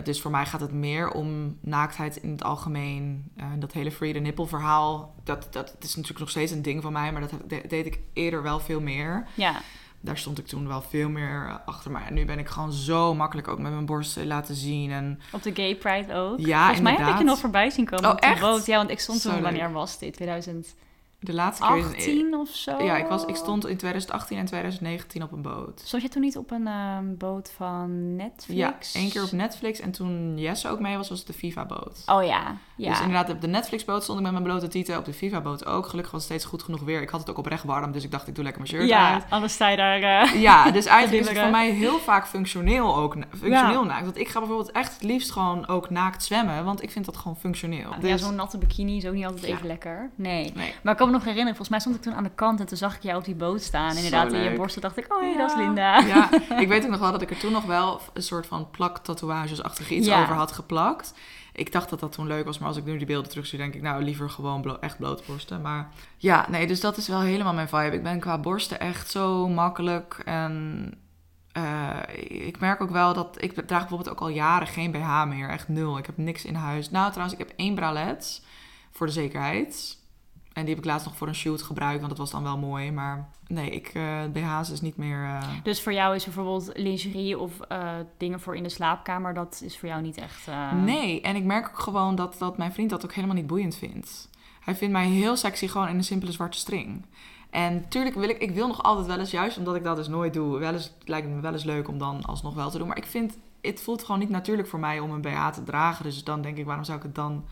[0.03, 3.31] dus voor mij gaat het meer om naaktheid in het algemeen.
[3.35, 6.81] Eh, dat hele free the nipple verhaal, dat, dat is natuurlijk nog steeds een ding
[6.81, 7.11] van mij.
[7.11, 9.27] Maar dat de- deed ik eerder wel veel meer.
[9.33, 9.55] Ja,
[10.01, 11.91] Daar stond ik toen wel veel meer eh, achter.
[11.91, 14.91] Maar nu ben ik gewoon zo makkelijk ook met mijn borsten laten zien.
[14.91, 16.39] En op de Gay Pride ook.
[16.39, 18.39] Ja, Volgens mij heb ik je nog voorbij zien komen Oh, op de echt?
[18.41, 18.65] boot.
[18.65, 20.13] Ja, want ik stond toen, wanneer was dit?
[20.13, 20.83] 2018
[21.19, 22.39] de laatste keer...
[22.39, 22.83] of zo?
[22.83, 25.81] Ja, ik, was, ik stond in 2018 en 2019 op een boot.
[25.85, 28.93] Stond je toen niet op een ehm, boot van Netflix?
[28.93, 29.79] Ja, één keer op Netflix.
[29.79, 32.03] En toen Jesse ook mee was, was het de FIFA-boot.
[32.05, 32.89] Oh ja, ja.
[32.89, 34.97] Dus inderdaad, op de Netflix-boot stond ik met mijn blote tieten.
[34.97, 35.87] Op de FIFA-boot ook.
[35.87, 37.01] Gelukkig was het steeds goed genoeg weer.
[37.01, 39.13] Ik had het ook oprecht warm, dus ik dacht, ik doe lekker mijn shirt ja,
[39.13, 39.23] uit.
[39.29, 40.01] anders sta je daar...
[40.01, 43.15] eh, Ja, dus eigenlijk is het voor mij heel vaak functioneel ook.
[43.39, 44.03] Functioneel naakt.
[44.03, 46.65] Want ik ga bijvoorbeeld echt het liefst gewoon ook naakt zwemmen.
[46.65, 47.89] Want ik vind dat gewoon functioneel.
[47.91, 49.53] Ja, Dus- zo'n natte bikini is ook niet altijd Ja.
[49.53, 50.09] even lekker.
[50.15, 50.51] Nee.
[50.55, 50.73] Nee.
[50.83, 52.65] Maar ik kan me nog herinneren, volgens mij stond ik toen aan de kant en
[52.65, 53.95] toen zag ik jou op die boot staan.
[53.95, 55.37] Inderdaad, in je borsten dacht ik, oh Ja.
[55.37, 55.99] dat is Linda.
[55.99, 56.29] Ja,
[56.61, 59.89] ik weet ook nog wel dat ik er toen nog wel een soort van plak-tatoeages-achtig
[59.89, 60.21] iets Ja.
[60.21, 61.13] over had geplakt.
[61.55, 63.73] Ik dacht dat dat toen leuk was, maar als ik nu die beelden terugzie, denk
[63.73, 65.61] ik, nou, liever gewoon echt blote borsten.
[65.61, 67.95] Maar ja, nee, dus dat is wel helemaal mijn vibe.
[67.95, 70.93] Ik ben qua borsten echt zo makkelijk en...
[71.51, 71.99] eh,
[72.47, 75.49] ik merk ook wel dat ik draag bijvoorbeeld ook al jaren geen BH meer.
[75.49, 75.97] Echt nul.
[75.97, 76.89] Ik heb niks in huis.
[76.89, 78.45] Nou, trouwens, ik heb één bralet
[78.91, 79.97] voor de zekerheid.
[80.55, 82.57] En die heb ik laatst nog voor een shoot gebruikt, want dat was dan wel
[82.57, 82.91] mooi.
[82.91, 85.23] Maar nee, ik, eh BH's is niet meer...
[85.23, 89.61] eh, Dus voor jou is bijvoorbeeld lingerie of eh, dingen voor in de slaapkamer, dat
[89.65, 90.47] is voor jou niet echt...
[90.83, 93.75] Nee, en ik merk ook gewoon dat, dat mijn vriend dat ook helemaal niet boeiend
[93.75, 94.29] vindt.
[94.59, 97.05] Hij vindt mij heel sexy gewoon in een simpele zwarte string.
[97.49, 100.07] En tuurlijk wil ik, ik wil nog altijd wel eens, juist omdat ik dat dus
[100.07, 102.77] nooit doe, wel eens, het lijkt me wel eens leuk om dan alsnog wel te
[102.77, 102.87] doen.
[102.87, 106.03] Maar ik vind, het voelt gewoon niet natuurlijk voor mij om een BH te dragen.
[106.03, 107.45] Dus dan denk ik, waarom zou ik het dan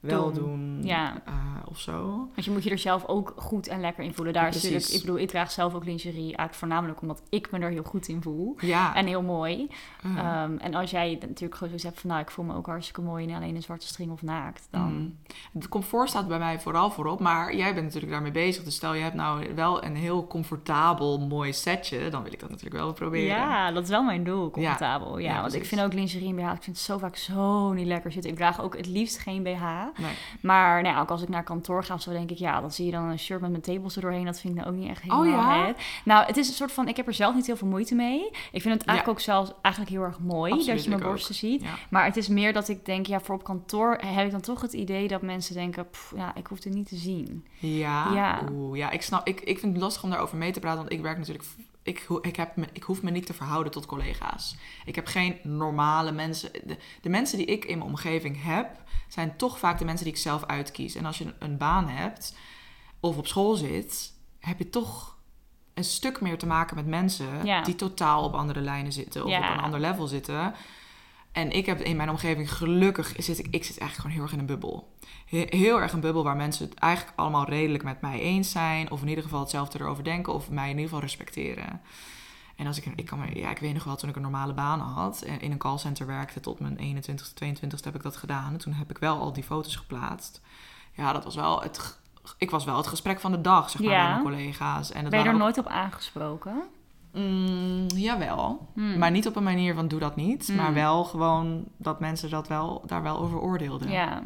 [0.00, 0.44] wel Doen.
[0.44, 0.78] doen?
[0.82, 1.22] Ja.
[1.24, 1.32] eh,
[1.64, 2.06] of zo.
[2.34, 4.32] Want je moet je er zelf ook goed en lekker in voelen.
[4.34, 6.22] Daar is natuurlijk, ik bedoel, ik draag zelf ook lingerie.
[6.22, 8.56] Eigenlijk voornamelijk omdat ik me er heel goed in voel.
[8.60, 8.94] Ja.
[8.94, 9.68] En heel mooi.
[10.02, 12.66] eh, Ehm, en als jij natuurlijk gewoon zoiets hebt van, nou, ik voel me ook
[12.66, 14.92] hartstikke mooi in alleen een zwarte string of naakt, dan...
[14.92, 15.18] Mm.
[15.52, 18.64] Het comfort staat bij mij vooral voorop, maar jij bent natuurlijk daarmee bezig.
[18.64, 22.48] Dus stel je hebt nou wel een heel comfortabel, mooi setje, dan wil ik dat
[22.50, 23.26] natuurlijk wel proberen.
[23.36, 25.18] Ja, dat is wel mijn doel, comfortabel.
[25.18, 27.72] Ja, Ja, want ik vind ook lingerie en BH, ik vind het zo vaak zo
[27.72, 28.30] niet lekker zitten.
[28.30, 29.64] Ik draag ook het liefst geen BH.
[29.98, 30.12] Nee.
[30.40, 32.70] Maar nou ja, ook als ik naar kantoor ga of zo, denk ik, ja, dan
[32.70, 34.24] zie je dan een shirt met mijn tepels er doorheen.
[34.24, 35.66] Dat vind ik nou ook niet echt helemaal Oh ja?
[35.66, 35.76] het.
[36.04, 38.30] Nou, het is een soort van, ik heb er zelf niet heel veel moeite mee.
[38.52, 41.08] Ik vind het eigenlijk ook zelfs eigenlijk heel erg mooi Absoluut, dat je mijn ook.
[41.08, 41.62] borsten ziet.
[41.62, 41.74] Ja.
[41.90, 44.60] Maar het is meer dat ik denk, ja, voor op kantoor heb ik dan toch
[44.60, 47.46] het idee dat mensen denken, pff, ja, ik hoef het niet te zien.
[47.58, 48.40] Ja, Ja.
[48.52, 50.92] Oeh, ja ik, snap, ik, ik vind het lastig om daarover mee te praten, want
[50.92, 51.44] ik werk natuurlijk...
[51.82, 54.56] Ik, ik, heb me, ik hoef me niet te verhouden tot collega's.
[54.84, 56.52] Ik heb geen normale mensen.
[56.52, 60.14] De, de mensen die ik in mijn omgeving heb, zijn toch vaak de mensen die
[60.14, 60.94] ik zelf uitkies.
[60.94, 62.36] En als je een, een baan hebt
[63.00, 65.18] of op school zit, heb je toch
[65.74, 67.62] een stuk meer te maken met mensen Ja.
[67.62, 69.38] die totaal op andere lijnen zitten of Ja.
[69.50, 70.54] op een ander level zitten.
[71.40, 74.32] En ik heb in mijn omgeving gelukkig zit ik, ik zit eigenlijk gewoon heel erg
[74.32, 74.94] in een bubbel.
[75.26, 78.90] He- Heel erg een bubbel waar mensen het eigenlijk allemaal redelijk met mij eens zijn.
[78.90, 80.32] Of in ieder geval hetzelfde erover denken.
[80.32, 81.80] Of mij in ieder geval respecteren.
[82.56, 84.54] En als ik, ik, kan me, ja, ik weet nog wel, toen ik een normale
[84.54, 88.52] baan had en in een callcenter werkte tot mijn 21ste, 22ste heb ik dat gedaan.
[88.52, 90.40] En toen heb ik wel al die foto's geplaatst.
[90.92, 91.98] Ja, dat was wel het,
[92.38, 94.08] ik was wel het gesprek van de dag, zeg maar, Ja.
[94.10, 94.92] mijn collega's.
[94.92, 96.62] En dat Ben je er ook- nooit op aangesproken?
[97.12, 98.98] Mm, jawel, Hmm.
[98.98, 100.46] maar niet op een manier van doe dat niet.
[100.46, 100.56] Hmm.
[100.56, 103.90] Maar wel gewoon dat mensen dat wel, daar wel over oordeelden.
[103.90, 104.22] Ja.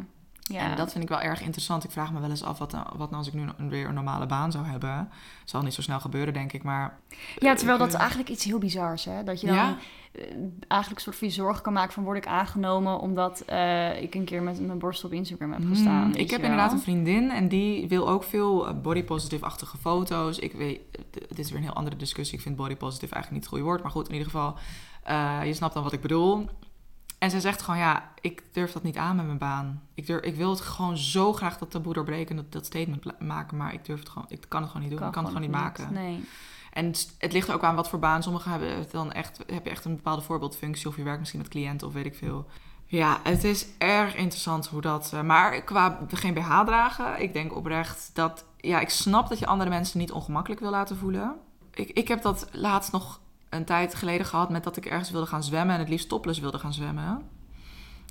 [0.52, 0.60] Ja.
[0.70, 1.84] En dat vind ik wel erg interessant.
[1.84, 4.26] Ik vraag me wel eens af wat, wat nou als ik nu weer een normale
[4.26, 5.08] baan zou hebben.
[5.44, 6.62] Zal niet zo snel gebeuren, denk ik.
[6.62, 6.98] Maar
[7.38, 9.24] Ja, terwijl ik, dat eh, eigenlijk iets heel bizars is.
[9.24, 9.76] Dat je dan Ja.
[10.12, 10.22] eh,
[10.68, 14.14] eigenlijk een soort van je zorgen kan maken van word ik aangenomen omdat eh, ik
[14.14, 16.02] een keer met mijn borst op Instagram heb gestaan.
[16.02, 19.76] Hmm, weet ik heb inderdaad een vriendin en die wil ook veel eh, body positive-achtige
[19.78, 20.38] foto's.
[20.38, 22.36] Ik weet, eh, dit is weer een heel andere discussie.
[22.36, 23.82] Ik vind body positive eigenlijk niet het goede woord.
[23.82, 24.54] Maar goed, in ieder geval,
[25.02, 26.48] eh, je snapt dan wat ik bedoel.
[27.24, 29.82] En zij zegt gewoon, ja, ik durf dat niet aan met mijn baan.
[29.94, 33.56] Ik, durf, ik wil het gewoon zo graag dat taboe doorbreken, dat, dat statement maken.
[33.56, 35.06] Maar ik durf het gewoon, ik kan het gewoon niet doen.
[35.06, 35.92] ik kan het gewoon niet maken.
[35.92, 36.24] Nee.
[36.72, 38.22] En het, het ligt er ook aan wat voor baan.
[38.22, 41.40] Sommigen hebben het dan echt, heb je echt een bepaalde voorbeeldfunctie of je werkt misschien
[41.40, 42.46] met cliënten of weet ik veel.
[42.86, 45.12] Ja, het is erg interessant hoe dat.
[45.12, 48.44] eh, maar qua geen BH dragen, ik denk oprecht dat.
[48.56, 51.34] Ja, ik snap dat je andere mensen niet ongemakkelijk wil laten voelen.
[51.70, 53.20] Ik, ik heb dat laatst nog
[53.54, 56.40] een tijd geleden gehad met dat ik ergens wilde gaan zwemmen en het liefst topless
[56.40, 57.22] wilde gaan zwemmen.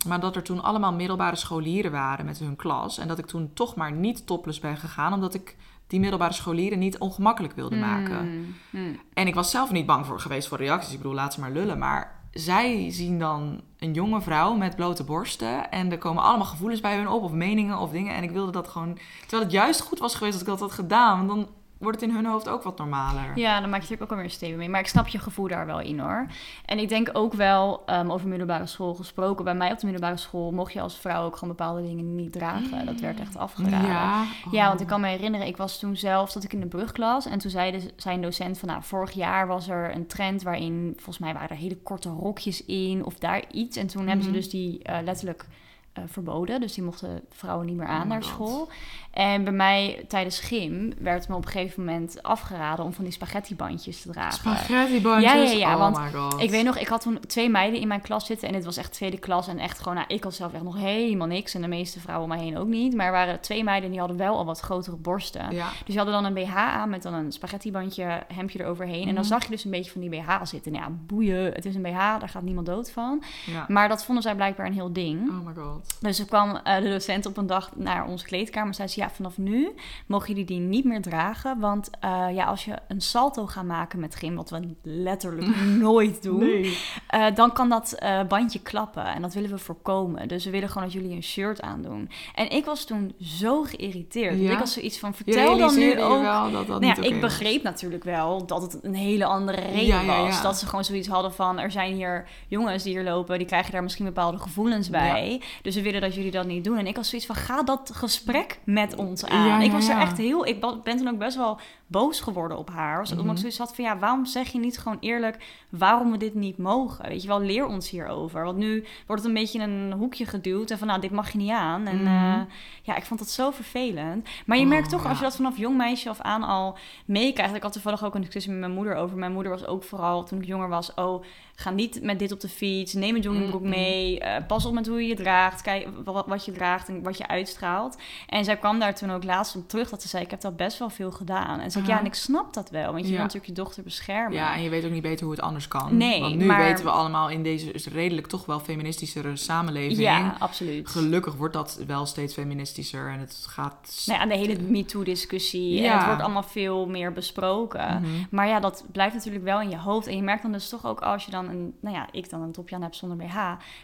[0.07, 2.97] Maar dat er toen allemaal middelbare scholieren waren met hun klas.
[2.97, 5.55] En dat ik toen toch maar niet topless ben gegaan, omdat ik
[5.87, 8.17] die middelbare scholieren niet ongemakkelijk wilde maken.
[8.17, 8.99] Hmm, hmm.
[9.13, 10.91] En ik was zelf niet bang voor geweest voor reacties.
[10.91, 11.77] Ik bedoel, laat ze maar lullen.
[11.77, 15.71] Maar zij zien dan een jonge vrouw met blote borsten.
[15.71, 18.15] En er komen allemaal gevoelens bij hun op, of meningen of dingen.
[18.15, 18.97] En ik wilde dat gewoon.
[19.21, 21.17] Terwijl het juist goed was geweest dat ik dat had gedaan.
[21.17, 21.47] Want dan
[21.77, 23.31] wordt het in hun hoofd ook wat normaler.
[23.37, 24.69] Ja, dan maak je natuurlijk ook alweer een statement mee.
[24.69, 26.25] Maar ik snap je gevoel daar wel in hoor.
[26.65, 29.43] En ik denk ook wel, ehm, over middelbare school gesproken.
[29.45, 32.31] Bij mij op de middelbare school mocht je als vrouw ook gewoon bepaalde dingen niet
[32.31, 32.85] dragen.
[32.85, 33.89] Dat werd echt afgeraden.
[33.89, 34.81] Ja, Ja, want oh.
[34.81, 37.25] ik kan me herinneren, ik was toen zelf, zat ik in de brugklas.
[37.25, 40.91] En toen zei de, zijn docent van, nou, vorig jaar was er een trend waarin,
[40.95, 43.77] volgens mij waren er hele korte rokjes in of daar iets.
[43.77, 44.39] En toen hebben ze Mhm.
[44.39, 45.45] dus die eh, letterlijk
[45.93, 46.61] eh, verboden.
[46.61, 48.31] Dus die mochten vrouwen niet meer aan Oh naar God.
[48.47, 48.69] school.
[49.11, 53.13] En bij mij tijdens gym werd me op een gegeven moment afgeraden om van die
[53.13, 54.33] spaghettibandjes te dragen.
[54.33, 55.31] Spaghettibandjes.
[55.33, 56.41] Ja, ja, ja, oh want my god.
[56.41, 58.77] Ik weet nog, ik had toen twee meiden in mijn klas zitten en dit was
[58.77, 61.61] echt tweede klas en echt gewoon, nou, ik had zelf echt nog helemaal niks en
[61.61, 62.95] de meeste vrouwen om mij heen ook niet.
[62.95, 65.51] Maar er waren twee meiden die hadden wel al wat grotere borsten.
[65.51, 65.69] Ja.
[65.69, 69.01] Dus die hadden dan een BH aan met dan een spaghettibandje, hemdje eroverheen.
[69.01, 69.23] En dan Mhm.
[69.33, 70.71] zag je dus een beetje van die BH zitten.
[70.71, 73.23] Nou ja, boeien, het is een BH, daar gaat niemand dood van.
[73.45, 73.65] ja.
[73.67, 75.29] Maar dat vonden zij blijkbaar een heel ding.
[75.29, 75.82] Oh my god.
[76.03, 78.99] Dus er kwam eh, de docent op een dag naar onze kleedkamer en zei ze...
[78.99, 79.69] ja, vanaf nu
[80.05, 81.59] mogen jullie die niet meer dragen.
[81.59, 85.55] Want eh, ja, als je een salto gaat maken met gym, wat we letterlijk
[85.85, 86.39] nooit doen...
[86.39, 86.77] Nee.
[87.07, 90.27] eh, dan kan dat bandje klappen en dat willen we voorkomen.
[90.27, 92.09] Dus we willen gewoon dat jullie een shirt aandoen.
[92.35, 94.39] En ik was toen zo geïrriteerd.
[94.39, 94.51] Ja?
[94.51, 96.21] Ik was zoiets van, vertel dan nu ook...
[96.21, 97.21] wel dat dat Nou ja, ik was.
[97.21, 100.41] begreep natuurlijk wel dat het een hele andere reden Ja, was.
[100.41, 101.59] Dat ze gewoon zoiets hadden van...
[101.59, 103.37] er zijn hier jongens die hier lopen...
[103.37, 105.41] die krijgen daar misschien bepaalde gevoelens bij.
[105.61, 106.77] Dus we willen dat jullie dat niet doen.
[106.77, 107.35] En ik was zoiets van...
[107.35, 109.47] ga dat gesprek met ons aan.
[109.47, 110.45] Ja, ik was er echt heel...
[110.45, 111.59] ik ben toen ook best wel
[111.93, 112.99] boos geworden op haar.
[112.99, 113.33] Dus Omdat Mhm.
[113.33, 113.83] ik zoiets had van...
[113.85, 115.37] ja, waarom zeg je niet gewoon eerlijk...
[115.69, 117.07] waarom we dit niet mogen?
[117.07, 118.43] Weet je wel, leer ons hierover.
[118.43, 120.71] Want nu wordt het een beetje in een hoekje geduwd...
[120.71, 121.85] en van nou, dit mag je niet aan.
[121.87, 122.07] En Mhm.
[122.07, 122.41] eh,
[122.81, 124.27] ja, ik vond dat zo vervelend.
[124.45, 127.55] Maar je Oh, merkt toch, als je dat vanaf jong meisje af aan al meekrijgt.
[127.55, 129.17] Ik had toevallig ook een discussie met mijn moeder over.
[129.17, 130.93] Mijn moeder was ook vooral, toen ik jonger was...
[130.93, 131.23] oh,
[131.55, 132.93] ga niet met dit op de fiets.
[132.93, 133.69] Neem een joggingbroek Mhm.
[133.69, 134.19] mee.
[134.19, 135.61] eh, pas op met hoe je je draagt.
[135.61, 137.97] Kijk wat, wat je draagt en wat je uitstraalt.
[138.27, 139.89] En zij kwam daar toen ook laatst op terug...
[139.89, 141.59] dat ze zei, ik heb dat best wel veel gedaan.
[141.59, 142.91] En zei ik, ja, en ik snap dat wel.
[142.91, 143.11] Want je Ja.
[143.11, 144.33] wil natuurlijk je dochter beschermen.
[144.37, 145.97] Ja, en je weet ook niet beter hoe het anders kan.
[145.97, 149.99] Nee, Want nu maar- weten we allemaal in deze redelijk toch wel feministischere samenleving.
[149.99, 150.89] Ja, absoluut.
[150.89, 154.03] Gelukkig wordt dat wel steeds feministischer en het gaat.
[154.05, 155.77] Nee, aan de hele MeToo-discussie.
[155.77, 155.97] En Ja.
[155.97, 158.01] het wordt allemaal veel meer besproken.
[158.01, 158.07] Mhm.
[158.29, 160.07] Maar ja, dat blijft natuurlijk wel in je hoofd.
[160.07, 162.41] En je merkt dan dus toch ook als je dan een, nou ja, ik dan
[162.41, 163.35] een topje aan heb zonder BH,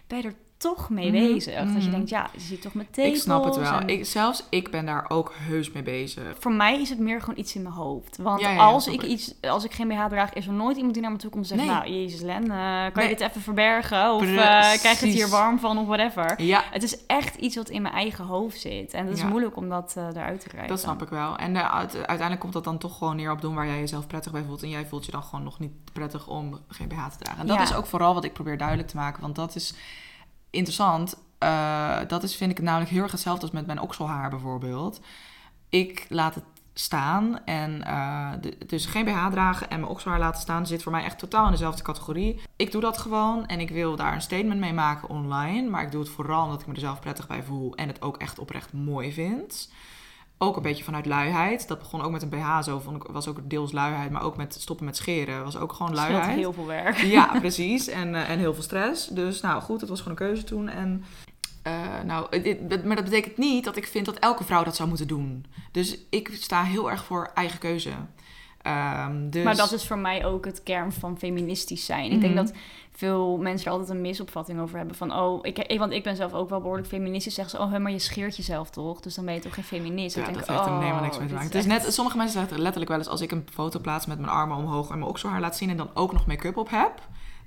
[0.08, 1.54] ben je er toch mee Mhm, bezig.
[1.56, 1.92] Dat je mhm.
[1.92, 3.16] denkt, ja, je ziet toch met tepels.
[3.16, 3.80] Ik snap het wel.
[3.80, 6.24] en- Ik, zelfs ik ben daar ook heus mee bezig.
[6.40, 8.18] Voor mij is het meer gewoon iets in mijn hoofd.
[8.18, 10.94] Want Ja, ja, als ik iets, als ik geen BH draag, is er nooit iemand
[10.94, 11.78] die naar me toe komt en zegt, Nee.
[11.78, 13.10] nou, jezus Len, kan Nee.
[13.10, 14.14] je dit even verbergen?
[14.14, 14.80] Of Precies.
[14.82, 16.42] krijg je het hier warm van of whatever.
[16.42, 18.94] Ja, Het is echt iets wat in mijn eigen hoofd zit.
[18.94, 20.70] En het is moeilijk om dat eh, eruit te krijgen.
[20.70, 21.38] dat snap ik wel.
[21.38, 24.08] En eh, uit- uiteindelijk komt dat dan toch gewoon neer op doen waar jij jezelf
[24.08, 24.64] prettig bij voelt.
[24.64, 27.42] En jij voelt je dan gewoon nog niet prettig om geen BH te dragen.
[27.42, 29.22] En dat is ook vooral wat ik probeer duidelijk te maken.
[29.22, 29.74] Want dat is
[30.50, 31.18] interessant.
[31.38, 35.02] Eh, dat is, vind ik namelijk heel erg hetzelfde als met mijn okselhaar bijvoorbeeld.
[35.70, 36.44] Ik laat het
[36.74, 37.84] staan en
[38.68, 41.52] dus geen BH dragen en mijn okselhaar laten staan zit voor mij echt totaal in
[41.52, 42.42] dezelfde categorie.
[42.56, 45.92] Ik doe dat gewoon en ik wil daar een statement mee maken online, maar ik
[45.92, 48.40] doe het vooral omdat ik me er zelf prettig bij voel en het ook echt
[48.40, 49.72] oprecht mooi vind.
[50.42, 51.68] Ook een beetje vanuit luiheid.
[51.68, 54.38] Dat begon ook met een BH zo, vond ik, was ook deels luiheid, maar ook
[54.38, 56.38] met stoppen met scheren was ook gewoon luiheid.
[56.38, 56.98] heel veel werk.
[57.18, 57.88] Ja, precies.
[57.88, 59.08] En, eh, en heel veel stress.
[59.08, 60.70] Dus nou goed, het was gewoon een keuze toen.
[60.70, 61.04] En
[61.64, 61.74] eh,
[62.06, 64.90] nou, dit, dat- maar dat betekent niet dat ik vind dat elke vrouw dat zou
[64.90, 65.46] moeten doen.
[65.72, 67.90] Dus ik sta heel erg voor eigen keuze.
[68.62, 69.44] Ehm, dus...
[69.44, 72.12] Maar dat is voor mij ook het kern van feministisch zijn.
[72.12, 72.44] Ik denk Mhm.
[72.44, 72.54] dat
[72.92, 74.96] veel mensen er altijd een misopvatting over hebben.
[74.96, 77.34] Van, oh, ik, want ik ben zelf ook wel behoorlijk feministisch.
[77.34, 79.00] Zeggen ze, oh, maar je scheert jezelf toch?
[79.00, 80.16] Dus dan ben je toch geen feminist?
[80.16, 81.48] Ja, Ik dat denk, heeft er oh, helemaal niks mee te maken.
[81.50, 83.08] Het is net, sommige mensen zeggen letterlijk wel eens...
[83.08, 85.70] als ik een foto plaats met mijn armen omhoog en mijn okselhaar laat zien...
[85.70, 86.92] en dan ook nog make-up op heb...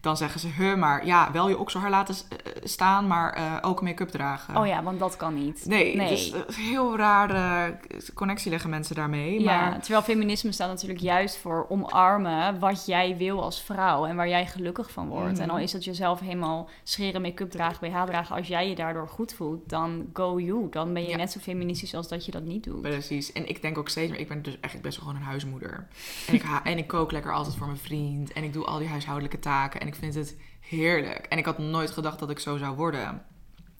[0.02, 3.06] dan zeggen ze, huh, maar ja, wel je okselhaar laten s- eh, staan...
[3.06, 4.56] maar eh, ook make-up dragen.
[4.56, 5.64] Oh ja, want dat kan niet.
[5.66, 6.08] Nee, Nee.
[6.08, 7.76] dus eh, heel rare
[8.14, 9.40] connectie leggen mensen daarmee.
[9.40, 14.16] Ja, Maar terwijl feminisme staat natuurlijk juist voor omarmen wat jij wil als vrouw en
[14.16, 15.32] waar jij gelukkig van wordt.
[15.32, 15.40] Mhm.
[15.42, 19.08] En al is het jezelf helemaal scheren, make-up dragen, BH dragen, als jij je daardoor
[19.08, 20.66] goed voelt, dan go you.
[20.70, 21.16] Dan ben je Ja.
[21.16, 22.82] net zo feministisch als dat je dat niet doet.
[22.82, 23.32] Precies.
[23.32, 25.86] En ik denk ook steeds meer, ik ben dus eigenlijk best wel gewoon een huismoeder.
[26.26, 28.32] En ik, ha- en ik kook lekker altijd voor mijn vriend.
[28.32, 29.80] En ik doe al die huishoudelijke taken.
[29.80, 31.26] En ik vind het heerlijk.
[31.26, 33.00] En ik had nooit gedacht dat ik zo zou worden.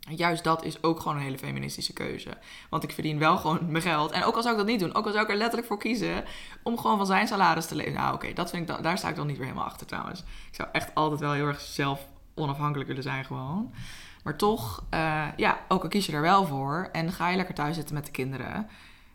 [0.08, 2.38] En Juist dat is ook gewoon een hele feministische keuze.
[2.70, 4.10] Want ik verdien wel gewoon mijn geld.
[4.10, 5.78] En ook al zou ik dat niet doen, ook al zou ik er letterlijk voor
[5.78, 6.24] kiezen
[6.62, 7.92] om gewoon van zijn salaris te leven.
[7.92, 10.20] Nou, oké, dat vind ik daar sta ik dan niet weer helemaal achter trouwens.
[10.20, 13.72] Ik zou echt altijd wel heel erg zelf onafhankelijk willen zijn gewoon.
[14.24, 17.54] Maar toch, eh, ja, ook al kies je er wel voor en ga je lekker
[17.54, 18.68] thuis zitten met de kinderen.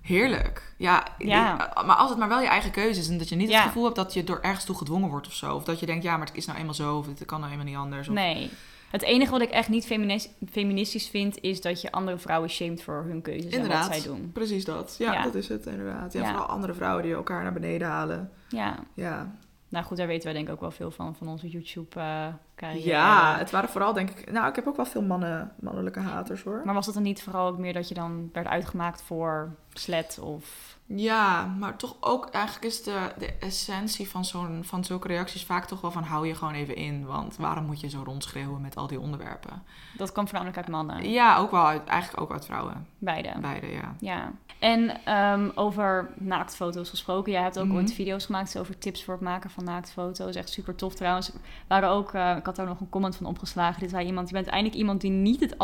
[0.08, 0.74] Heerlijk.
[0.78, 1.72] Ja, Ja.
[1.86, 3.56] maar als het maar wel je eigen keuze is en dat je niet Ja.
[3.58, 5.56] het gevoel hebt dat je door ergens toe gedwongen wordt of zo.
[5.56, 7.52] Of dat je denkt, ja, maar het is nou eenmaal zo of het kan nou
[7.52, 8.08] eenmaal niet anders.
[8.08, 8.50] Of, Nee.
[8.92, 12.84] Het enige wat ik echt niet feminis- feministisch vind, is dat je andere vrouwen shamed
[12.84, 13.88] voor hun keuzes en Inderdaad.
[13.88, 14.32] wat zij doen.
[14.34, 14.96] Precies dat.
[14.98, 15.24] Ja, Ja.
[15.24, 16.14] dat is het inderdaad.
[16.14, 16.28] Ja, Ja.
[16.30, 18.32] Vooral andere vrouwen die elkaar naar beneden halen.
[18.50, 18.76] Ja.
[18.94, 19.32] Ja.
[19.70, 22.88] Nou goed, daar weten wij denk ik ook wel veel van, van onze YouTube-carrière.
[22.88, 24.32] ja, het waren vooral denk ik...
[24.32, 26.62] Nou, ik heb ook wel veel mannen, mannelijke haters hoor.
[26.66, 30.20] Maar was het dan niet vooral ook meer dat je dan werd uitgemaakt voor slet
[30.22, 30.77] of...
[30.96, 35.66] Ja, maar toch ook eigenlijk is de, de essentie van, zo'n, van zulke reacties vaak
[35.66, 37.06] toch wel van hou je gewoon even in.
[37.06, 39.64] Want waarom moet je zo rondschreeuwen met al die onderwerpen?
[39.98, 41.10] Dat kwam voornamelijk uit mannen.
[41.12, 42.88] Ja, ook wel uit, eigenlijk ook uit vrouwen.
[42.98, 43.30] Beide.
[43.42, 43.96] Beide, ja.
[44.00, 44.32] Ja.
[44.60, 47.32] En ehm, over naaktfoto's gesproken.
[47.32, 47.76] Jij hebt ook Mhm.
[47.76, 50.36] ooit video's gemaakt over tips voor het maken van naaktfoto's.
[50.36, 51.32] Echt super tof trouwens.
[51.68, 53.80] Waren ook, eh, ik had daar nog een comment van opgeslagen.
[53.80, 55.56] Dit zei iemand, je bent eindelijk iemand die niet het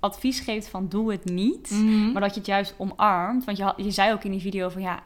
[0.00, 1.70] advies geeft van doe het niet.
[1.70, 2.12] Mhm.
[2.12, 3.44] Maar dat je het juist omarmt.
[3.44, 5.00] Want je, je zei ook in die video van ja,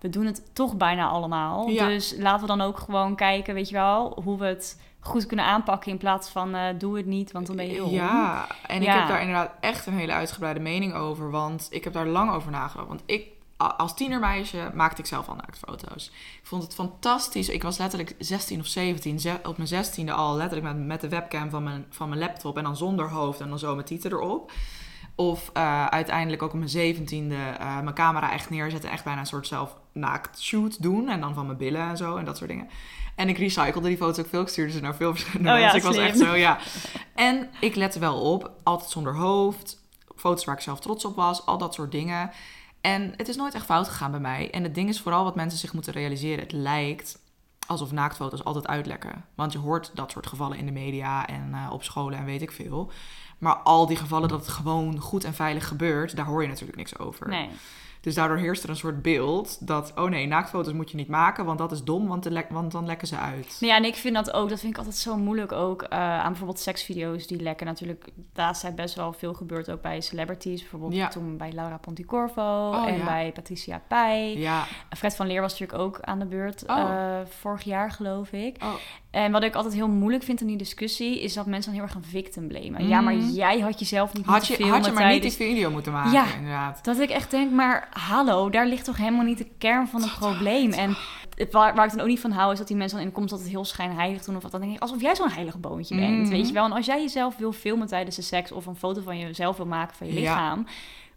[0.00, 1.68] we doen het toch bijna allemaal.
[1.68, 1.86] Ja.
[1.86, 5.44] Dus laten we dan ook gewoon kijken, weet je wel, hoe we het goed kunnen
[5.46, 5.92] aanpakken.
[5.92, 8.86] In plaats van eh, doe het niet, want dan ben je heel Ja, en ik
[8.98, 11.30] heb daar inderdaad echt een hele uitgebreide mening over.
[11.30, 12.88] Want ik heb daar lang over nagedacht.
[12.88, 13.26] Want ik,
[13.56, 16.06] als tienermeisje, maakte ik zelf al naaktfoto's.
[16.40, 17.48] Ik vond het fantastisch.
[17.48, 19.20] Ik was letterlijk 16 of 17.
[19.20, 22.56] ze- Op mijn 16e al letterlijk met, met de webcam van mijn, van mijn laptop.
[22.56, 24.52] En dan zonder hoofd en dan zo met tieten erop.
[25.20, 28.90] Of eh, uiteindelijk ook op mijn 17e eh, mijn camera echt neerzetten.
[28.90, 31.08] Echt bijna een soort zelf naakt shoot doen.
[31.08, 32.68] En dan van mijn billen en zo en dat soort dingen.
[33.14, 34.40] En ik recyclede die foto's ook veel.
[34.40, 35.78] Ik stuurde ze naar veel verschillende Oh ja, mensen.
[35.78, 36.58] Ik was echt zo, ja.
[37.14, 38.52] En ik lette wel op.
[38.62, 39.82] Altijd zonder hoofd.
[40.16, 41.46] Foto's waar ik zelf trots op was.
[41.46, 42.30] Al dat soort dingen.
[42.80, 44.50] En het is nooit echt fout gegaan bij mij.
[44.50, 46.42] En het ding is vooral wat mensen zich moeten realiseren.
[46.42, 47.18] Het lijkt
[47.66, 49.24] alsof naaktfoto's altijd uitlekken.
[49.34, 52.42] Want je hoort dat soort gevallen in de media en eh, op scholen en weet
[52.42, 52.90] ik veel.
[53.38, 56.78] Maar al die gevallen dat het gewoon goed en veilig gebeurt, daar hoor je natuurlijk
[56.78, 57.28] niks over.
[57.28, 57.48] Nee.
[58.00, 61.44] Dus daardoor heerst er een soort beeld dat, oh nee, naaktfoto's moet je niet maken,
[61.44, 63.56] want dat is dom, want, de want dan lekken ze uit.
[63.60, 66.28] Ja, en ik vind dat ook, dat vind ik altijd zo moeilijk ook eh, aan
[66.28, 67.66] bijvoorbeeld seksvideo's die lekken.
[67.66, 70.60] Natuurlijk, laatste tijd best wel veel gebeurd ook bij celebrities.
[70.60, 71.08] Bijvoorbeeld Ja.
[71.08, 73.04] toen bij Laura Ponticorvo Oh, en ja.
[73.04, 74.38] bij Patricia Pai.
[74.38, 74.64] Ja,
[74.96, 76.78] Fred van Leer was natuurlijk ook aan de beurt Oh.
[76.78, 78.56] eh, vorig jaar, geloof ik.
[78.62, 78.74] oh,
[79.10, 81.82] En wat ik altijd heel moeilijk vind in die discussie, is dat mensen dan heel
[81.82, 82.88] erg gaan victim blamen.
[82.88, 83.28] Ja, maar Mhm.
[83.30, 85.92] jij had jezelf niet had moeten je, filmen had je maar niet die video moeten
[85.92, 86.24] maken, Ja.
[86.36, 86.84] inderdaad.
[86.84, 90.14] Dat ik echt denk, maar hallo, daar ligt toch helemaal niet de kern van het
[90.18, 90.72] probleem.
[90.72, 90.96] En
[91.34, 93.12] het- waar, waar ik dan ook niet van hou, is dat die mensen dan in
[93.12, 94.36] de komst altijd heel schijnheilig doen.
[94.36, 96.18] Of wat dan denk ik, alsof jij zo'n heilig boontje bent.
[96.22, 96.28] Mhm.
[96.30, 96.64] Weet je wel?
[96.64, 99.66] En als jij jezelf wil filmen tijdens de seks of een foto van jezelf wil
[99.66, 100.18] maken van je Ja.
[100.20, 100.66] lichaam,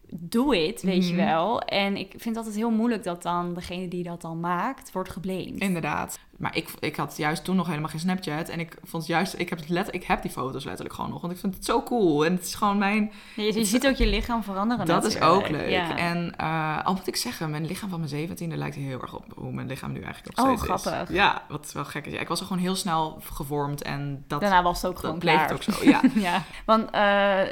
[0.10, 1.26] doe het, weet je Mhm.
[1.26, 1.62] wel.
[1.62, 5.10] En ik vind het altijd heel moeilijk dat dan degene die dat dan maakt, wordt
[5.10, 5.60] geblamed.
[5.60, 6.20] Inderdaad.
[6.42, 8.50] Maar ik, ik had juist toen nog helemaal geen Snapchat.
[8.50, 11.22] En ik vond juist, ik heb, het let, ik heb die foto's letterlijk gewoon nog.
[11.22, 12.26] Want ik vind het zo cool.
[12.26, 15.20] En het is gewoon mijn, Ja, je, je ziet ook je lichaam veranderen dat is
[15.22, 15.70] ook leuk.
[15.70, 15.98] Ja.
[15.98, 19.26] En eh, al moet ik zeggen, mijn lichaam van mijn 17e lijkt heel erg op
[19.36, 20.82] hoe mijn lichaam nu eigenlijk nog Oh, steeds is.
[20.82, 21.16] grappig.
[21.16, 22.14] Ja, wat wel gek is.
[22.14, 25.20] Ja, ik was er gewoon heel snel gevormd en dat, Daarna was het ook gewoon
[25.20, 25.50] bleef klaar.
[25.50, 25.86] het ook zo.
[25.90, 26.02] Ja.
[26.30, 26.44] ja.
[26.66, 26.92] Want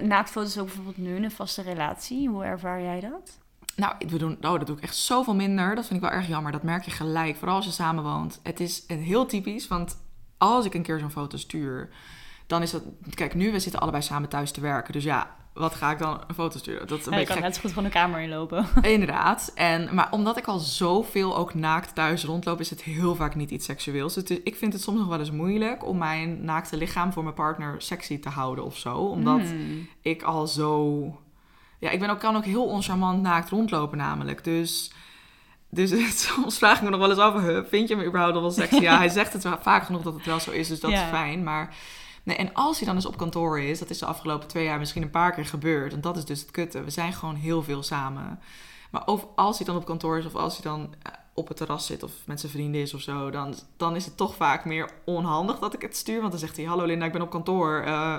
[0.02, 2.30] naaktfoto's ook bijvoorbeeld nu een vaste relatie.
[2.30, 3.40] Hoe ervaar jij dat?
[3.80, 5.76] Nou, we doen, oh, dat doe ik echt zoveel minder.
[5.76, 6.52] Dat vind ik wel erg jammer.
[6.52, 7.36] Dat merk je gelijk.
[7.36, 8.40] Vooral als je samen woont.
[8.44, 9.98] Het is heel typisch, want
[10.38, 11.90] als ik een keer zo'n foto stuur,
[12.48, 12.82] dan is dat...
[13.14, 14.94] Kijk, nu, we zitten allebei samen thuis te werken.
[14.94, 16.88] Dus ja, wat ga ik dan een foto sturen?
[16.88, 17.44] Dat is een Ja, je kan gek.
[17.44, 18.66] net zo goed van de kamer inlopen.
[18.96, 19.52] Inderdaad.
[19.56, 23.52] En, maar omdat ik al zoveel ook naakt thuis rondloop, is het heel vaak niet
[23.52, 24.18] iets seksueels.
[24.18, 27.36] Is- ik vind het soms nog wel eens moeilijk om mijn naakte lichaam voor mijn
[27.36, 28.96] partner sexy te houden of zo.
[28.98, 29.88] Omdat Hmm.
[30.02, 31.04] ik al zo...
[31.80, 34.44] Ja, ik ben ook, kan ook heel oncharmant naakt rondlopen namelijk.
[34.44, 34.92] Dus,
[35.70, 35.92] dus
[36.28, 38.82] soms vraag ik me nog wel eens af, vind je me überhaupt nog wel sexy?
[38.82, 41.04] Ja, hij zegt het vaak genoeg dat het wel zo is, dus dat Ja.
[41.04, 41.44] is fijn.
[41.44, 41.76] Maar
[42.24, 44.80] nee, en als hij dan eens op kantoor is, dat is de afgelopen twee jaar
[44.80, 45.94] misschien een paar keer gebeurd.
[45.94, 46.84] En dat is dus het kutte.
[46.84, 48.40] We zijn gewoon heel veel samen.
[48.92, 51.58] Maar of als hij dan op kantoor is of als hij dan eh, op het
[51.58, 54.66] terras zit of met zijn vrienden is of zo, dan, dan is het toch vaak
[54.66, 56.20] meer onhandig dat ik het stuur.
[56.20, 57.82] Want dan zegt hij, hallo Linda, ik ben op kantoor.
[57.86, 58.16] Eh,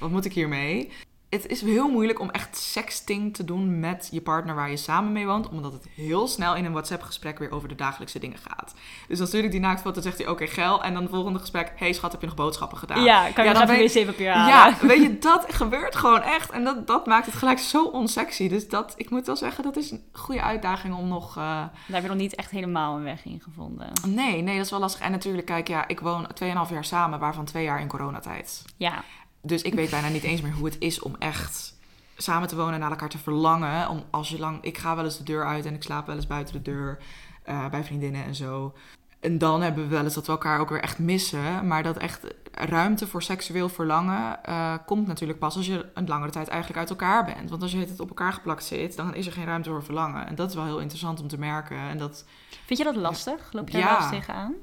[0.00, 0.92] wat moet ik hiermee?
[1.30, 5.12] Het is heel moeilijk om echt sexting te doen met je partner waar je samen
[5.12, 5.48] mee woont.
[5.48, 8.74] Omdat het heel snel in een WhatsApp-gesprek weer over de dagelijkse dingen gaat.
[9.08, 10.82] Dus dan stuur ik die naaktfoto zegt hij, oké, geil.
[10.84, 13.02] En dan het volgende gesprek, hey schat, heb je nog boodschappen gedaan?
[13.02, 14.48] Ja, kan je Ja, nog even weet- wc-papier halen?
[14.54, 16.50] Ja, weet je, dat gebeurt gewoon echt.
[16.50, 18.48] En dat, dat maakt het gelijk zo onsexy.
[18.48, 21.28] Dus dat, ik moet wel zeggen, dat is een goede uitdaging om nog...
[21.36, 23.92] eh, Daar heb je nog niet echt helemaal een weg in gevonden.
[24.06, 25.00] Nee, nee, dat is wel lastig.
[25.00, 28.62] En natuurlijk, kijk, ja, ik woon 2,5 jaar samen, waarvan twee jaar in coronatijd.
[28.76, 29.02] Ja,
[29.46, 31.74] Dus ik weet bijna niet eens meer hoe het is om echt
[32.16, 33.88] samen te wonen en naar elkaar te verlangen.
[33.88, 36.16] Om als je lang, ik ga wel eens de deur uit en ik slaap wel
[36.16, 36.98] eens buiten de deur
[37.42, 38.74] eh, bij vriendinnen en zo.
[39.20, 41.66] En dan hebben we wel eens dat we elkaar ook weer echt missen.
[41.66, 46.30] Maar dat echt ruimte voor seksueel verlangen eh, komt natuurlijk pas als je een langere
[46.30, 47.50] tijd eigenlijk uit elkaar bent.
[47.50, 50.26] Want als je het op elkaar geplakt zit, dan is er geen ruimte voor verlangen.
[50.26, 51.78] En dat is wel heel interessant om te merken.
[51.78, 52.24] En dat,
[52.66, 53.52] vind je dat lastig?
[53.52, 53.96] Loop je daar Ja.
[53.96, 54.54] eens tegenaan?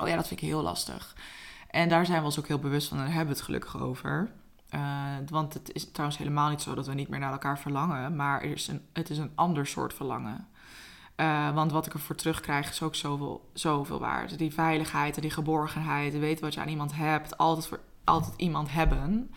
[0.00, 1.14] Oh ja, dat vind ik heel lastig.
[1.72, 3.80] En daar zijn we ons ook heel bewust van en daar hebben we het gelukkig
[3.80, 4.30] over.
[4.68, 4.80] Eh,
[5.28, 8.42] want het is trouwens helemaal niet zo dat we niet meer naar elkaar verlangen, maar
[8.42, 10.48] er is een, het is een ander soort verlangen.
[11.14, 14.38] Eh, want wat ik ervoor terugkrijg is ook zoveel, zoveel waard.
[14.38, 18.72] Die veiligheid en die geborgenheid, weten wat je aan iemand hebt, altijd, voor, altijd iemand
[18.72, 19.30] hebben.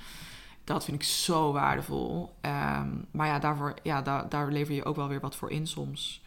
[0.64, 2.36] Dat vind ik zo waardevol.
[2.42, 5.68] Ehm, maar ja, daarvoor, ja daar, daar lever je ook wel weer wat voor in
[5.68, 6.24] soms.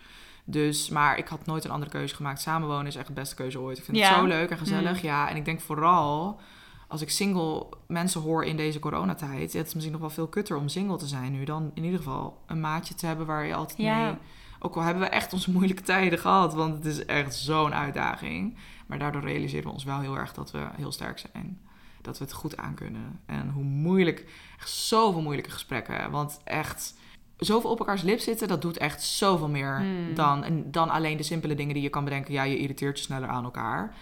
[0.50, 2.40] Dus, maar ik had nooit een andere keuze gemaakt.
[2.40, 3.78] Samenwonen is echt de beste keuze ooit.
[3.78, 4.08] Ik vind Ja.
[4.08, 5.02] het zo leuk en gezellig.
[5.02, 5.08] Mm.
[5.08, 6.40] Ja, en ik denk vooral
[6.88, 9.52] als ik single mensen hoor in deze coronatijd.
[9.52, 11.98] Het is misschien nog wel veel kutter om single te zijn nu dan in ieder
[11.98, 14.04] geval een maatje te hebben waar je altijd Ja.
[14.04, 14.14] mee.
[14.60, 18.56] Ook al hebben we echt onze moeilijke tijden gehad, want het is echt zo'n uitdaging.
[18.86, 21.60] Maar daardoor realiseren we ons wel heel erg dat we heel sterk zijn.
[22.02, 23.20] Dat we het goed aankunnen.
[23.26, 24.24] En hoe moeilijk,
[24.58, 26.10] echt zoveel moeilijke gesprekken.
[26.10, 26.94] Want echt,
[27.38, 30.14] zoveel op elkaars lip zitten, dat doet echt zoveel meer Hmm.
[30.14, 32.32] dan, en dan alleen de simpele dingen die je kan bedenken.
[32.32, 33.94] Ja, je irriteert je sneller aan elkaar.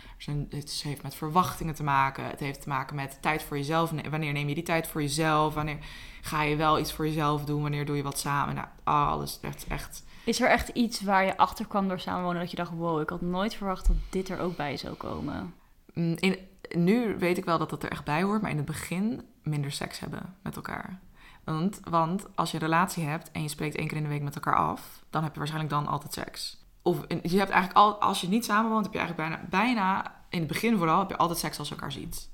[0.50, 2.24] Het heeft met verwachtingen te maken.
[2.26, 3.92] Het heeft te maken met tijd voor jezelf.
[3.92, 5.54] Ne- Wanneer neem je die tijd voor jezelf?
[5.54, 5.78] Wanneer
[6.22, 7.62] ga je wel iets voor jezelf doen?
[7.62, 8.54] Wanneer doe je wat samen?
[8.54, 10.04] Nou, alles echt, echt.
[10.24, 13.10] Is er echt iets waar je achter kwam door samenwonen dat je dacht, wow, ik
[13.10, 15.54] had nooit verwacht dat dit er ook bij zou komen?
[15.94, 16.38] Mm, In,
[16.74, 19.72] nu weet ik wel dat dat er echt bij hoort, maar in het begin minder
[19.72, 21.00] seks hebben met elkaar.
[21.46, 24.22] Want, want als je een relatie hebt en je spreekt één keer in de week
[24.22, 26.64] met elkaar af, dan heb je waarschijnlijk dan altijd seks.
[26.82, 30.38] Of je hebt eigenlijk al, als je niet samenwoont, heb je eigenlijk bijna, bijna in
[30.38, 32.30] het begin vooral, heb je altijd seks als je elkaar ziet.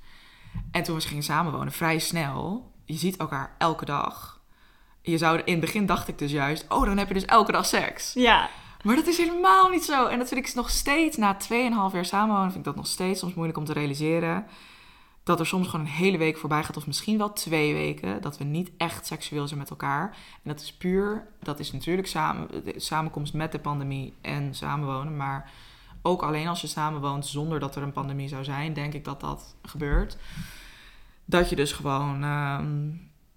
[0.71, 4.41] En toen we gingen samenwonen, vrij snel, je ziet elkaar elke dag.
[5.03, 7.53] Je zou, in het begin dacht ik dus juist, oh, dan heb je dus elke
[7.53, 8.13] dag seks.
[8.13, 8.49] Ja,
[8.83, 10.07] Maar dat is helemaal niet zo.
[10.07, 13.21] En dat vind ik nog steeds, na 2,5 jaar samenwonen, vind ik dat nog steeds
[13.21, 14.47] soms moeilijk om te realiseren.
[15.25, 18.39] Dat er soms gewoon een hele week voorbij gaat, of misschien wel twee weken, dat
[18.39, 20.17] we niet echt seksueel zijn met elkaar.
[20.33, 25.17] En dat is puur, dat is natuurlijk samen, de samenkomst met de pandemie en samenwonen.
[25.17, 25.51] Maar
[26.03, 29.21] ook alleen als je samenwoont zonder dat er een pandemie zou zijn, denk ik dat
[29.21, 30.17] dat gebeurt.
[31.25, 32.89] Dat je dus gewoon, ehm,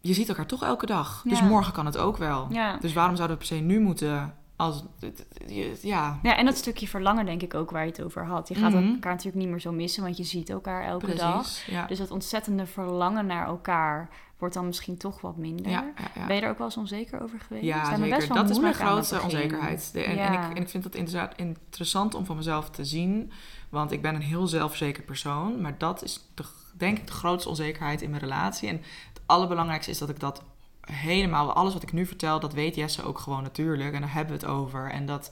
[0.01, 1.23] je ziet elkaar toch elke dag.
[1.25, 2.47] Dus morgen kan het ook wel.
[2.49, 2.77] ja.
[2.77, 4.83] Dus waarom zouden we per se nu moeten als
[5.81, 8.47] ja, Ja, en dat stukje verlangen denk ik ook waar je het over had.
[8.47, 8.83] Je gaat Mhm.
[8.93, 11.65] elkaar natuurlijk niet meer zo missen, want je ziet elkaar elke dag.
[11.67, 11.85] Ja.
[11.85, 15.71] Dus dat ontzettende verlangen naar elkaar, wordt dan misschien toch wat minder.
[15.71, 16.25] Ja, ja, ja.
[16.25, 17.65] Ben je er ook wel eens onzeker over geweest?
[17.65, 18.09] Ja, zeker.
[18.15, 19.89] best wel Dat is mijn grootste onzekerheid.
[19.93, 23.31] De- en, ik, en ik vind inderdaad interessant om van mezelf te zien.
[23.69, 25.61] Want ik ben een heel zelfverzekerd persoon.
[25.61, 26.43] Maar dat is de,
[26.77, 28.69] denk ik de grootste onzekerheid in mijn relatie.
[28.69, 28.75] En
[29.13, 30.43] het allerbelangrijkste is dat ik dat
[30.91, 31.53] helemaal...
[31.53, 33.93] Alles wat ik nu vertel, dat weet Jesse ook gewoon natuurlijk.
[33.93, 34.91] En daar hebben we het over.
[34.91, 35.31] En dat...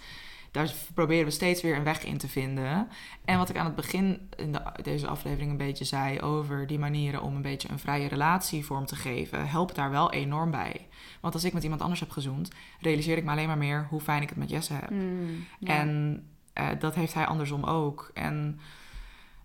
[0.51, 2.87] Daar proberen we steeds weer een weg in te vinden.
[3.25, 6.79] En wat ik aan het begin in de, deze aflevering een beetje zei over die
[6.79, 10.87] manieren om een beetje een vrije relatie vorm te geven, helpt daar wel enorm bij.
[11.21, 12.49] Want als ik met iemand anders heb gezoend,
[12.79, 14.89] realiseer ik me alleen maar meer hoe fijn ik het met Jesse heb.
[14.89, 15.67] Mm, ja.
[15.67, 16.23] En
[16.53, 18.11] eh, dat heeft hij andersom ook.
[18.13, 18.59] En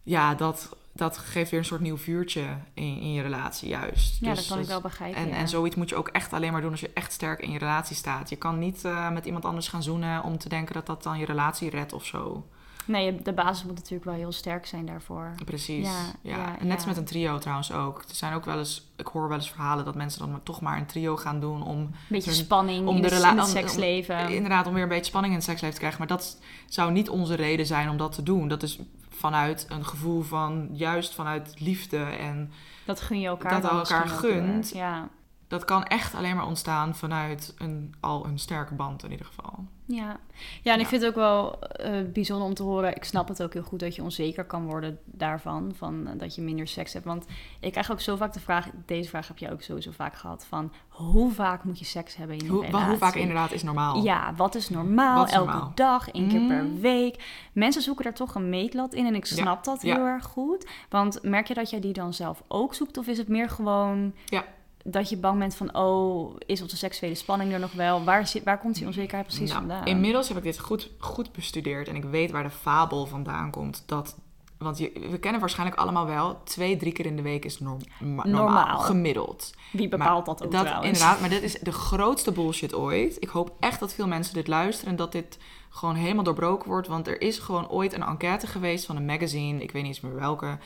[0.02, 2.42] ja, dat, dat geeft weer een soort nieuw vuurtje
[2.74, 4.20] in, in je relatie, juist.
[4.20, 5.20] ja, Dus dat kan ik wel begrijpen.
[5.20, 5.34] En, ja.
[5.34, 7.58] en zoiets moet je ook echt alleen maar doen als je echt sterk in je
[7.58, 8.28] relatie staat.
[8.30, 11.18] Je kan niet eh, met iemand anders gaan zoenen om te denken dat dat dan
[11.18, 12.46] je relatie redt of zo.
[12.84, 15.34] Nee, de basis moet natuurlijk wel heel sterk zijn daarvoor.
[15.44, 15.86] Precies.
[15.86, 17.98] Ja, Ja, ja, en net als met een trio trouwens ook.
[18.08, 20.60] Er zijn ook wel eens, ik hoor wel eens verhalen dat mensen dan maar toch
[20.60, 23.22] maar een trio gaan doen om Een beetje Hun- spanning om in, de de in
[23.24, 24.28] het om- seksleven.
[24.28, 25.98] inderdaad om weer een beetje spanning in het seksleven te krijgen.
[26.08, 28.48] Maar dat zou niet onze reden zijn om dat te doen.
[28.48, 28.78] Dat is
[29.18, 31.96] vanuit een gevoel van, juist vanuit liefde.
[31.98, 32.52] En
[32.84, 34.70] dat gun je elkaar dat elkaar gunt.
[34.74, 35.08] Ja.
[35.48, 39.64] Dat kan echt alleen maar ontstaan vanuit een, al een sterke band in ieder geval.
[39.84, 40.16] Ja.
[40.62, 42.96] ja, en ik vind het ook wel eh, bijzonder om te horen.
[42.96, 45.72] Ik snap het ook heel goed dat je onzeker kan worden daarvan.
[45.76, 47.04] Van eh, dat je minder seks hebt.
[47.04, 47.26] Want
[47.60, 48.68] ik krijg ook zo vaak de vraag.
[48.86, 50.46] Deze vraag heb je ook sowieso vaak gehad.
[50.48, 52.88] Van hoe vaak moet je seks hebben in een Hoe, relatie?
[52.88, 54.02] hoe vaak inderdaad is normaal?
[54.02, 55.18] Ja, wat is normaal?
[55.18, 55.72] Wat is Elke normaal?
[55.74, 56.80] dag, één keer per Mm.
[56.80, 57.46] week.
[57.52, 59.94] Mensen zoeken daar toch een meetlat in en ik Ja, snap dat ja.
[59.94, 60.66] heel erg goed.
[60.88, 62.98] Want merk je dat jij die dan zelf ook zoekt?
[62.98, 64.44] Of is het meer gewoon Ja.
[64.90, 65.74] Dat je bang bent van...
[65.76, 68.04] oh, is onze seksuele spanning er nog wel?
[68.04, 69.86] Waar, zit, waar komt die onzekerheid precies Nou, vandaan?
[69.86, 73.82] Inmiddels heb ik dit goed, goed bestudeerd en ik weet waar de fabel vandaan komt.
[73.86, 74.16] Dat,
[74.58, 77.80] want je, we kennen waarschijnlijk allemaal wel, twee, drie keer in de week is norm-
[78.00, 78.78] ma- normaal, Normaal.
[78.78, 79.52] gemiddeld.
[79.72, 80.86] Wie bepaalt dat ook dat, trouwens?
[80.86, 83.16] Inderdaad, maar dit is de grootste bullshit ooit.
[83.20, 85.38] Ik hoop echt dat veel mensen dit luisteren en dat dit
[85.70, 86.88] gewoon helemaal doorbroken wordt.
[86.88, 90.00] Want er is gewoon ooit een enquête geweest van een magazine, ik weet niet eens
[90.00, 90.58] meer welke,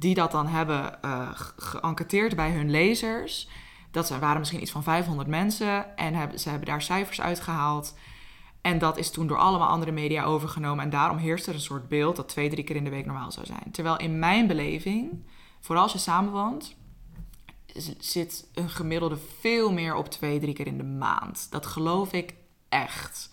[0.00, 0.98] die dat dan hebben
[1.34, 3.48] ge- geënquêteerd bij hun lezers.
[3.90, 7.94] Dat zijn, waren misschien iets van 500 mensen en ze hebben daar cijfers uitgehaald.
[8.60, 10.84] En dat is toen door allemaal andere media overgenomen.
[10.84, 13.32] En daarom heerst er een soort beeld dat twee, drie keer in de week normaal
[13.32, 13.70] zou zijn.
[13.72, 15.24] Terwijl in mijn beleving,
[15.60, 16.76] vooral als je samenwoont,
[17.98, 21.46] zit een gemiddelde veel meer op twee, drie keer in de maand.
[21.50, 22.34] Dat geloof ik
[22.68, 23.30] echt.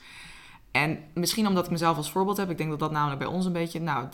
[0.71, 2.49] En misschien omdat ik mezelf als voorbeeld heb.
[2.49, 4.07] Ik denk dat dat namelijk bij ons een beetje, nou,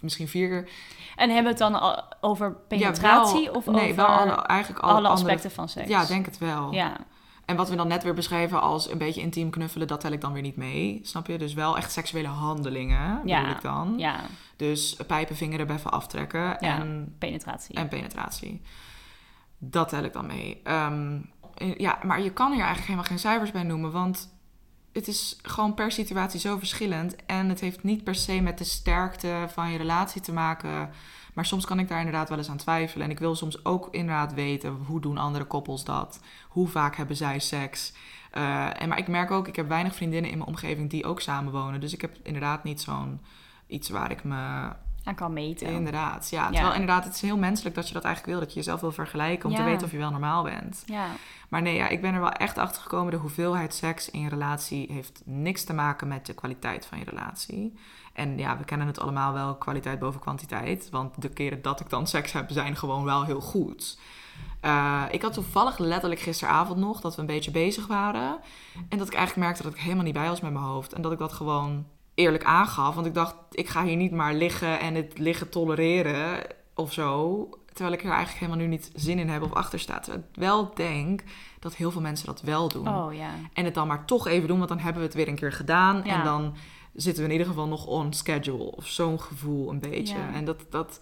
[0.00, 0.68] misschien vier keer.
[1.16, 4.32] En hebben we het dan al over Ja, penetratie wel- of nee, over wel alle,
[4.32, 5.88] eigenlijk alle, alle andere- aspecten van seks?
[5.88, 6.72] Ja, denk het wel.
[6.72, 6.96] Ja,
[7.44, 10.20] En wat we dan net weer beschreven als een beetje intiem knuffelen, dat tel ik
[10.20, 11.00] dan weer niet mee.
[11.02, 11.38] Snap je?
[11.38, 13.94] Dus wel echt seksuele handelingen, Ja, bedoel ik dan.
[13.96, 14.16] ja,
[14.56, 17.74] Dus pijpen, vingeren, beffen aftrekken en, penetratie.
[17.74, 18.62] en penetratie.
[19.58, 20.60] Dat tel ik dan mee.
[20.64, 21.18] Ehm,
[21.76, 24.35] ja, maar je kan hier eigenlijk helemaal geen cijfers bij noemen, want
[24.96, 27.16] het is gewoon per situatie zo verschillend.
[27.26, 30.90] En het heeft niet per se met de sterkte van je relatie te maken.
[31.34, 33.04] Maar soms kan ik daar inderdaad wel eens aan twijfelen.
[33.04, 36.20] En ik wil soms ook inderdaad weten, hoe doen andere koppels dat?
[36.48, 37.92] Hoe vaak hebben zij seks?
[38.30, 41.20] Eh, en, maar ik merk ook, ik heb weinig vriendinnen in mijn omgeving die ook
[41.20, 41.80] samenwonen.
[41.80, 43.20] Dus ik heb inderdaad niet zo'n
[43.66, 44.72] iets waar ik me
[45.06, 45.66] aan kan meten.
[45.66, 46.50] Inderdaad, ja.
[46.50, 48.44] Terwijl inderdaad, het is heel menselijk dat je dat eigenlijk wil.
[48.44, 50.82] Dat je jezelf wil vergelijken om te weten of je wel normaal bent.
[50.86, 51.06] Ja,
[51.48, 53.10] Maar nee, ja, ik ben er wel echt achter gekomen.
[53.10, 57.04] De hoeveelheid seks in je relatie heeft niks te maken met de kwaliteit van je
[57.04, 57.74] relatie.
[58.12, 60.90] En ja, we kennen het allemaal wel, kwaliteit boven kwantiteit.
[60.90, 63.98] Want de keren dat ik dan seks heb, zijn gewoon wel heel goed.
[64.60, 68.38] Eh, ik had toevallig letterlijk gisteravond nog dat we een beetje bezig waren.
[68.88, 70.92] En dat ik eigenlijk merkte dat ik helemaal niet bij was met mijn hoofd.
[70.92, 71.86] En dat ik dat gewoon
[72.16, 72.94] eerlijk aangaf.
[72.94, 77.48] Want ik dacht, ik ga hier niet maar liggen en het liggen tolereren of zo.
[77.72, 80.00] Terwijl ik er eigenlijk helemaal nu niet zin in heb of achter sta.
[80.00, 81.22] Terwijl ik wel denk
[81.58, 82.88] dat heel veel mensen dat wel doen.
[82.88, 83.30] oh ja.
[83.52, 85.52] En het dan maar toch even doen, want dan hebben we het weer een keer
[85.52, 86.02] gedaan.
[86.04, 86.18] Ja.
[86.18, 86.54] En dan
[86.94, 88.76] zitten we in ieder geval nog on schedule.
[88.76, 90.18] Of zo'n gevoel een beetje.
[90.18, 90.32] Ja.
[90.32, 91.00] En dat, dat,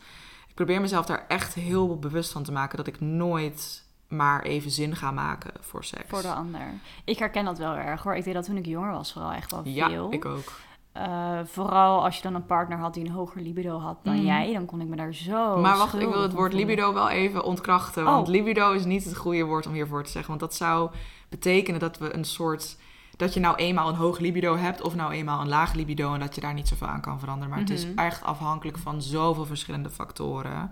[0.48, 2.76] ik probeer mezelf daar echt heel bewust van te maken.
[2.76, 6.08] Dat ik nooit maar even zin ga maken voor seks.
[6.08, 6.72] Voor de ander.
[7.04, 8.16] Ik herken dat wel erg hoor.
[8.16, 10.12] Ik deed dat toen ik jonger was vooral echt wel ja, veel.
[10.12, 10.52] ik ook.
[10.94, 14.24] Eh, vooral als je dan een partner had die een hoger libido had dan Mhm.
[14.24, 15.56] jij, dan kon ik me daar zo.
[15.60, 18.04] maar wacht, ik wil het woord libido wel even ontkrachten.
[18.04, 18.32] Want Oh.
[18.34, 20.28] libido is niet het goede woord om hiervoor te zeggen.
[20.28, 20.90] Want dat zou
[21.28, 22.76] betekenen dat we een soort...
[23.16, 26.14] Dat je nou eenmaal een hoog libido hebt of nou eenmaal een laag libido...
[26.14, 27.50] en dat je daar niet zoveel aan kan veranderen.
[27.50, 27.98] Maar het is Mhm.
[27.98, 30.70] echt afhankelijk van zoveel verschillende factoren.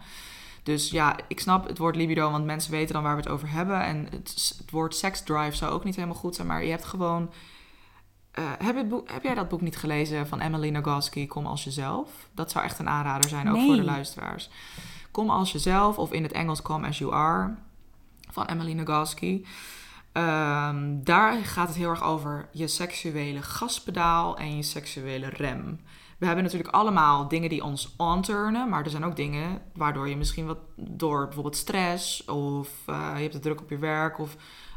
[0.63, 3.51] Dus ja, ik snap het woord libido, want mensen weten dan waar we het over
[3.51, 3.83] hebben.
[3.85, 6.47] En het, het woord seksdrive zou ook niet helemaal goed zijn.
[6.47, 7.31] Maar je hebt gewoon...
[8.33, 11.65] eh, heb, het boek, heb jij dat boek niet gelezen van Emily Nagoski, Kom als
[11.65, 12.29] jezelf?
[12.35, 14.51] Dat zou echt een aanrader zijn, ook voor de luisteraars.
[15.11, 17.55] Kom als jezelf, of in het Engels Come as you are.
[18.31, 19.47] van Emily Nagoski.
[20.13, 25.81] Ehm, daar gaat het heel erg over je seksuele gaspedaal en je seksuele rem.
[26.19, 30.17] We hebben natuurlijk allemaal dingen die ons onturnen, maar er zijn ook dingen waardoor je
[30.17, 34.37] misschien wat door bijvoorbeeld stress of uh, je hebt het druk op je werk of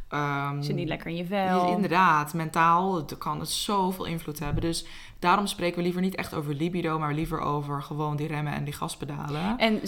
[0.10, 1.72] um, zit niet lekker in je vel.
[1.72, 4.62] Inderdaad, mentaal het kan het zoveel invloed hebben.
[4.62, 4.86] Dus
[5.20, 8.64] daarom spreken we liever niet echt over libido, maar liever over gewoon die remmen en
[8.64, 9.58] die gaspedalen.
[9.58, 9.82] En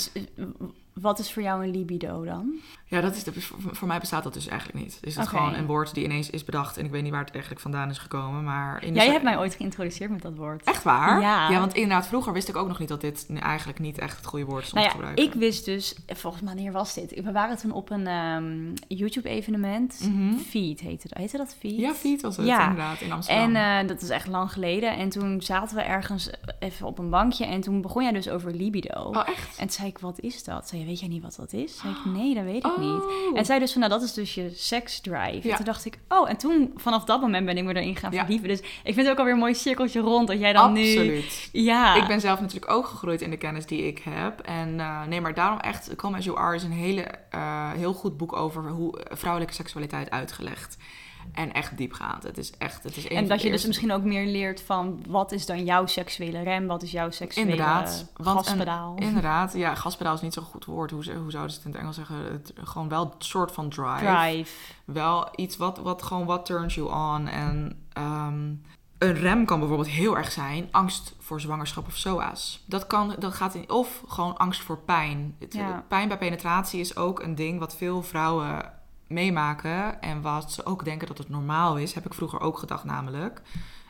[0.94, 2.54] wat is voor jou een libido dan?
[2.90, 3.32] Ja, dat is de,
[3.72, 4.98] voor mij bestaat dat dus eigenlijk niet.
[5.02, 7.32] Is het gewoon een woord die ineens is bedacht en ik weet niet waar het
[7.32, 8.44] eigenlijk vandaan is gekomen.
[8.44, 10.64] Maar in Jij hebt mij ooit geïntroduceerd met dat woord.
[10.64, 11.22] Echt waar?
[11.22, 11.50] Ja.
[11.50, 14.26] ja, want inderdaad, vroeger wist ik ook nog niet dat dit eigenlijk niet echt het
[14.26, 15.26] goede woord is om nou te gebruiken.
[15.26, 17.24] Ik wist dus, volgens mij, wanneer was dit?
[17.24, 20.00] We waren toen op een um, YouTube-evenement.
[20.12, 21.18] Mm Feed heette dat.
[21.18, 21.78] Heette dat Feed?
[21.78, 22.62] Ja, Feed was het ja.
[22.62, 23.56] inderdaad, in Amsterdam.
[23.56, 24.98] En uh, dat is echt lang geleden.
[24.98, 26.30] En toen zaten we ergens
[26.60, 29.02] even op een bankje en toen begon jij dus over libido.
[29.02, 29.58] Oh, echt?
[29.58, 30.68] En toen zei ik, wat is dat?
[30.68, 31.78] Zei je, weet jij niet wat dat is?
[31.78, 33.36] Zei ik, nee, dat weet ik niet.
[33.36, 35.50] En zij dus van, nou, dat is dus je seksdrive.
[35.50, 38.14] En toen dacht ik, oh, en toen, vanaf dat moment ben ik me erin gaan
[38.14, 38.48] verdiepen.
[38.48, 40.96] Dus ik vind het ook alweer een mooi cirkeltje rond, dat jij dan Absoluut.
[40.96, 41.18] nu...
[41.18, 41.50] Absoluut.
[41.52, 41.96] Ja.
[41.96, 44.40] Ik ben zelf natuurlijk ook gegroeid in de kennis die ik heb.
[44.40, 47.06] En uh, nee, maar daarom echt, Come As You Are is een hele,
[47.36, 50.78] uh, heel goed boek over hoe vrouwelijke seksualiteit uitgelegd.
[51.32, 52.24] En echt diepgaand.
[52.24, 52.84] Het is echt.
[52.84, 55.86] Het is en dat je dus misschien ook meer leert van wat is dan jouw
[55.86, 58.96] seksuele rem, wat is jouw seksuele inderdaad, gaspedaal.
[58.96, 60.92] inderdaad, ja, gaspedaal is niet zo'n goed woord.
[60.92, 62.16] Hoe, hoe zouden ze het in het Engels zeggen?
[62.32, 64.06] Het, gewoon wel een soort van drive.
[64.06, 64.74] Drive.
[64.86, 67.28] Wel iets wat, wat gewoon wat turns you on.
[67.28, 68.54] En ehm,
[68.98, 72.64] een rem kan bijvoorbeeld heel erg zijn angst voor zwangerschap of SOA's.
[72.66, 75.36] Dat, kan, dat gaat in, of gewoon angst voor pijn.
[75.50, 75.86] ja.
[75.88, 78.76] Pijn bij penetratie is ook een ding wat veel vrouwen
[79.08, 82.84] meemaken en wat ze ook denken dat het normaal is, heb ik vroeger ook gedacht
[82.84, 83.42] namelijk.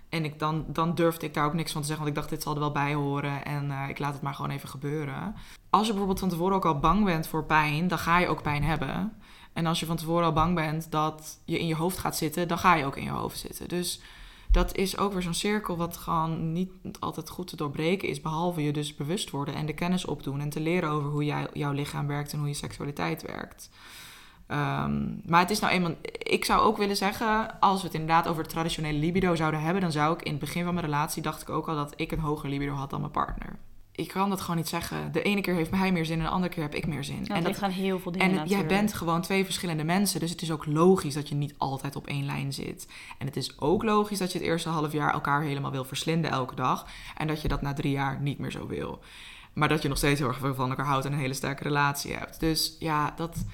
[0.09, 2.33] En ik dan, dan durfde ik daar ook niks van te zeggen, want ik dacht,
[2.35, 5.35] dit zal er wel bij horen en uh, ik laat het maar gewoon even gebeuren.
[5.69, 8.41] Als je bijvoorbeeld van tevoren ook al bang bent voor pijn, dan ga je ook
[8.41, 9.13] pijn hebben.
[9.53, 12.47] En als je van tevoren al bang bent dat je in je hoofd gaat zitten,
[12.47, 13.67] dan ga je ook in je hoofd zitten.
[13.67, 14.01] Dus
[14.51, 18.21] dat is ook weer zo'n cirkel wat gewoon niet altijd goed te doorbreken is.
[18.21, 21.47] Behalve je dus bewust worden en de kennis opdoen en te leren over hoe jij,
[21.53, 23.69] jouw lichaam werkt en hoe je seksualiteit werkt.
[24.47, 25.91] Ehm, maar het is nou eenmaal.
[26.17, 29.91] Ik zou ook willen zeggen, als we het inderdaad over traditionele libido zouden hebben, dan
[29.91, 32.19] zou ik in het begin van mijn relatie dacht ik ook al dat ik een
[32.19, 33.59] hoger libido had dan mijn partner.
[33.91, 35.11] Ik kan dat gewoon niet zeggen.
[35.11, 37.27] De ene keer heeft hij meer zin en de andere keer heb ik meer zin.
[37.27, 38.27] en dat gaan heel veel dingen.
[38.27, 38.69] En natuurlijk.
[38.69, 41.95] jij bent gewoon twee verschillende mensen, dus het is ook logisch dat je niet altijd
[41.95, 42.87] op één lijn zit.
[43.17, 46.31] En het is ook logisch dat je het eerste half jaar elkaar helemaal wil verslinden
[46.31, 46.85] elke dag,
[47.15, 48.99] en dat je dat na drie jaar niet meer zo wil.
[49.53, 52.13] Maar dat je nog steeds heel erg van elkaar houdt en een hele sterke relatie
[52.13, 52.39] hebt.
[52.39, 53.45] Dus ja, dat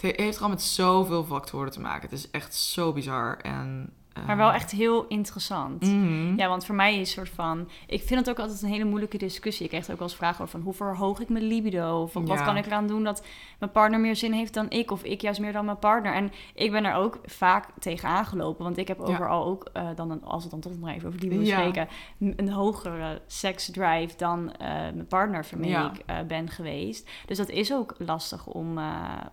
[0.00, 2.08] het heeft gewoon met zoveel factoren te maken.
[2.08, 3.36] Het is echt zo bizar.
[3.36, 3.92] En
[4.26, 5.82] maar wel echt heel interessant.
[5.82, 6.36] Mhm.
[6.36, 7.68] Ja, want voor mij is een soort van...
[7.86, 9.64] Ik vind het ook altijd een hele moeilijke discussie.
[9.64, 10.60] Ik krijg ook wel eens vragen over van...
[10.60, 12.02] Hoe verhoog ik mijn libido?
[12.02, 13.26] Of wat kan ik eraan doen dat
[13.58, 14.90] mijn partner meer zin heeft dan ik?
[14.90, 16.14] Of ik juist meer dan mijn partner?
[16.14, 18.64] En ik ben er ook vaak tegen aangelopen.
[18.64, 21.46] Want ik heb overal ook, uh, dan als we dan toch nog even over die
[21.46, 21.88] spreken...
[22.18, 27.10] een hogere seksdrive dan uh, mijn partner waarmee ik uh, ben geweest.
[27.26, 28.78] Dus dat is ook lastig om,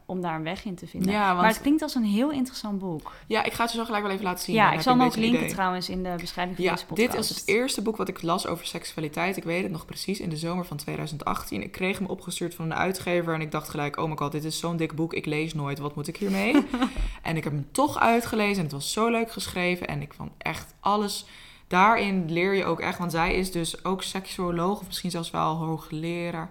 [0.05, 1.13] om daar een weg in te vinden.
[1.13, 1.37] Want...
[1.37, 3.13] Maar het klinkt als een heel interessant boek.
[3.27, 4.55] Ja, ik ga het je zo gelijk wel even laten zien.
[4.55, 7.11] Ja, ik zal hem ook linken trouwens in de beschrijving van ja, deze podcast.
[7.11, 9.37] Dit is het eerste boek wat ik las over seksualiteit.
[9.37, 11.63] Ik weet het nog precies, in de zomer van 2018.
[11.63, 13.97] Ik kreeg hem opgestuurd van een uitgever en ik dacht gelijk...
[13.97, 16.53] oh my god, dit is zo'n dik boek, ik lees nooit, wat moet ik hiermee?
[17.21, 19.87] en ik heb hem toch uitgelezen en het was zo leuk geschreven.
[19.87, 21.25] En ik vond echt alles...
[21.67, 24.79] Daarin leer je ook echt, want zij is dus ook seksuoloog...
[24.79, 26.49] of misschien zelfs wel hoogleraar.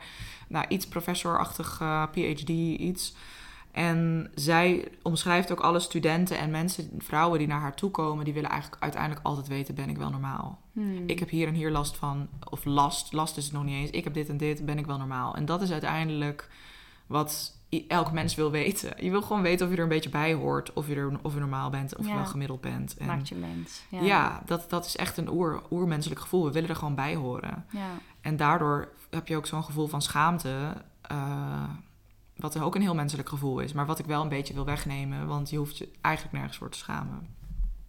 [0.48, 2.48] Nou, iets professorachtig, uh, PhD,
[2.78, 3.14] iets...
[3.74, 8.34] En zij omschrijft ook alle studenten en mensen, vrouwen die naar haar toe komen, die
[8.34, 10.60] willen eigenlijk uiteindelijk altijd weten: ben ik wel normaal?
[10.72, 11.02] Hmm.
[11.06, 13.90] Ik heb hier en hier last van, of last, last is het nog niet eens.
[13.90, 15.34] Ik heb dit en dit, ben ik wel normaal?
[15.34, 16.48] En dat is uiteindelijk
[17.06, 17.58] wat
[17.88, 19.04] elk mens wil weten.
[19.04, 21.34] Je wil gewoon weten of je er een beetje bij hoort, of je, er, of
[21.34, 22.96] je normaal bent, of je wel gemiddeld bent.
[22.96, 23.84] En Maakt je mens.
[23.88, 26.44] Ja, ja dat, dat is echt een oer, oermenselijk gevoel.
[26.44, 27.64] We willen er gewoon bij horen.
[27.70, 27.90] Ja.
[28.20, 30.74] En daardoor heb je ook zo'n gevoel van schaamte.
[31.12, 31.62] Uh,
[32.36, 35.26] wat ook een heel menselijk gevoel is, maar wat ik wel een beetje wil wegnemen,
[35.26, 37.28] want je hoeft je eigenlijk nergens voor te schamen.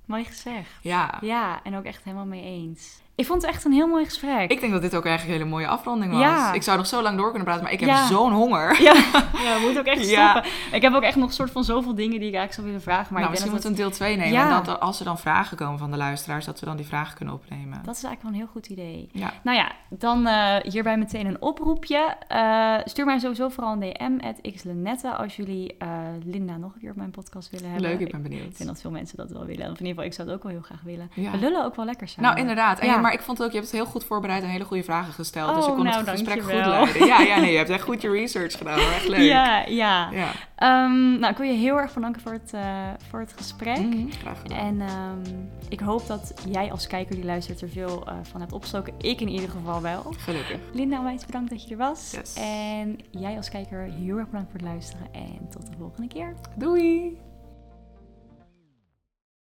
[0.06, 0.70] Mooi gezegd.
[0.82, 1.18] Ja.
[1.22, 3.02] Ja, en ook echt helemaal mee eens.
[3.16, 4.52] Ik vond het echt een heel mooi gesprek.
[4.52, 6.22] Ik denk dat dit ook eigenlijk een hele mooie afronding was.
[6.22, 6.54] Ja.
[6.54, 8.82] Ik zou nog zo lang door kunnen praten, maar ik heb zo'n honger.
[8.82, 8.94] Ja.
[9.46, 10.44] ja, we moeten ook echt stoppen.
[10.72, 12.82] Ik heb ook echt nog een soort van zoveel dingen die ik eigenlijk zou willen
[12.82, 13.08] vragen.
[13.10, 14.42] Maar nou, misschien moeten we een deel 2 nemen.
[14.42, 17.16] En dat als er dan vragen komen van de luisteraars, dat we dan die vragen
[17.16, 17.82] kunnen opnemen.
[17.84, 19.10] Dat is eigenlijk wel een heel goed idee.
[19.12, 19.34] Ja.
[19.44, 22.16] Nou ja, dan uh, hierbij meteen een oproepje.
[22.32, 25.90] Uh, stuur mij sowieso vooral een DM, xlenette, als jullie uh,
[26.24, 27.90] Linda nog een keer op mijn podcast willen hebben.
[27.90, 28.46] Leuk, ik ben benieuwd.
[28.46, 29.72] Ik vind dat veel mensen dat wel willen.
[29.72, 31.10] Of in ieder geval, ik zou het ook wel heel graag willen.
[31.16, 32.30] We lullen ook wel lekker samen.
[32.30, 32.80] Nou, inderdaad.
[32.80, 35.14] En maar ik vond ook, je hebt het heel goed voorbereid en hele goede vragen
[35.14, 35.56] gesteld.
[35.56, 37.06] dus Oh, je kon nou, het gesprek goed leiden.
[37.08, 38.80] Ja, ja, nee, je hebt echt goed je research gedaan.
[38.80, 39.20] Echt leuk.
[39.20, 40.10] Ja, ja.
[40.12, 40.32] ja.
[40.56, 42.62] Ehm, nou, ik wil je heel erg bedanken voor het, eh,
[43.10, 43.78] voor het gesprek.
[43.78, 44.58] Mhm, Graag gedaan.
[44.58, 45.36] En ehm,
[45.70, 48.94] ik hoop dat jij als kijker die luistert er veel eh, van hebt opgestoken.
[48.98, 50.14] Ik in ieder geval wel.
[50.18, 50.60] Gelukkig.
[50.74, 52.12] Linda, onwijs bedankt dat je er was.
[52.12, 52.34] Yes.
[52.34, 55.08] En jij als kijker heel erg bedankt voor het luisteren.
[55.12, 56.34] En tot de volgende keer.
[56.56, 57.18] Doei!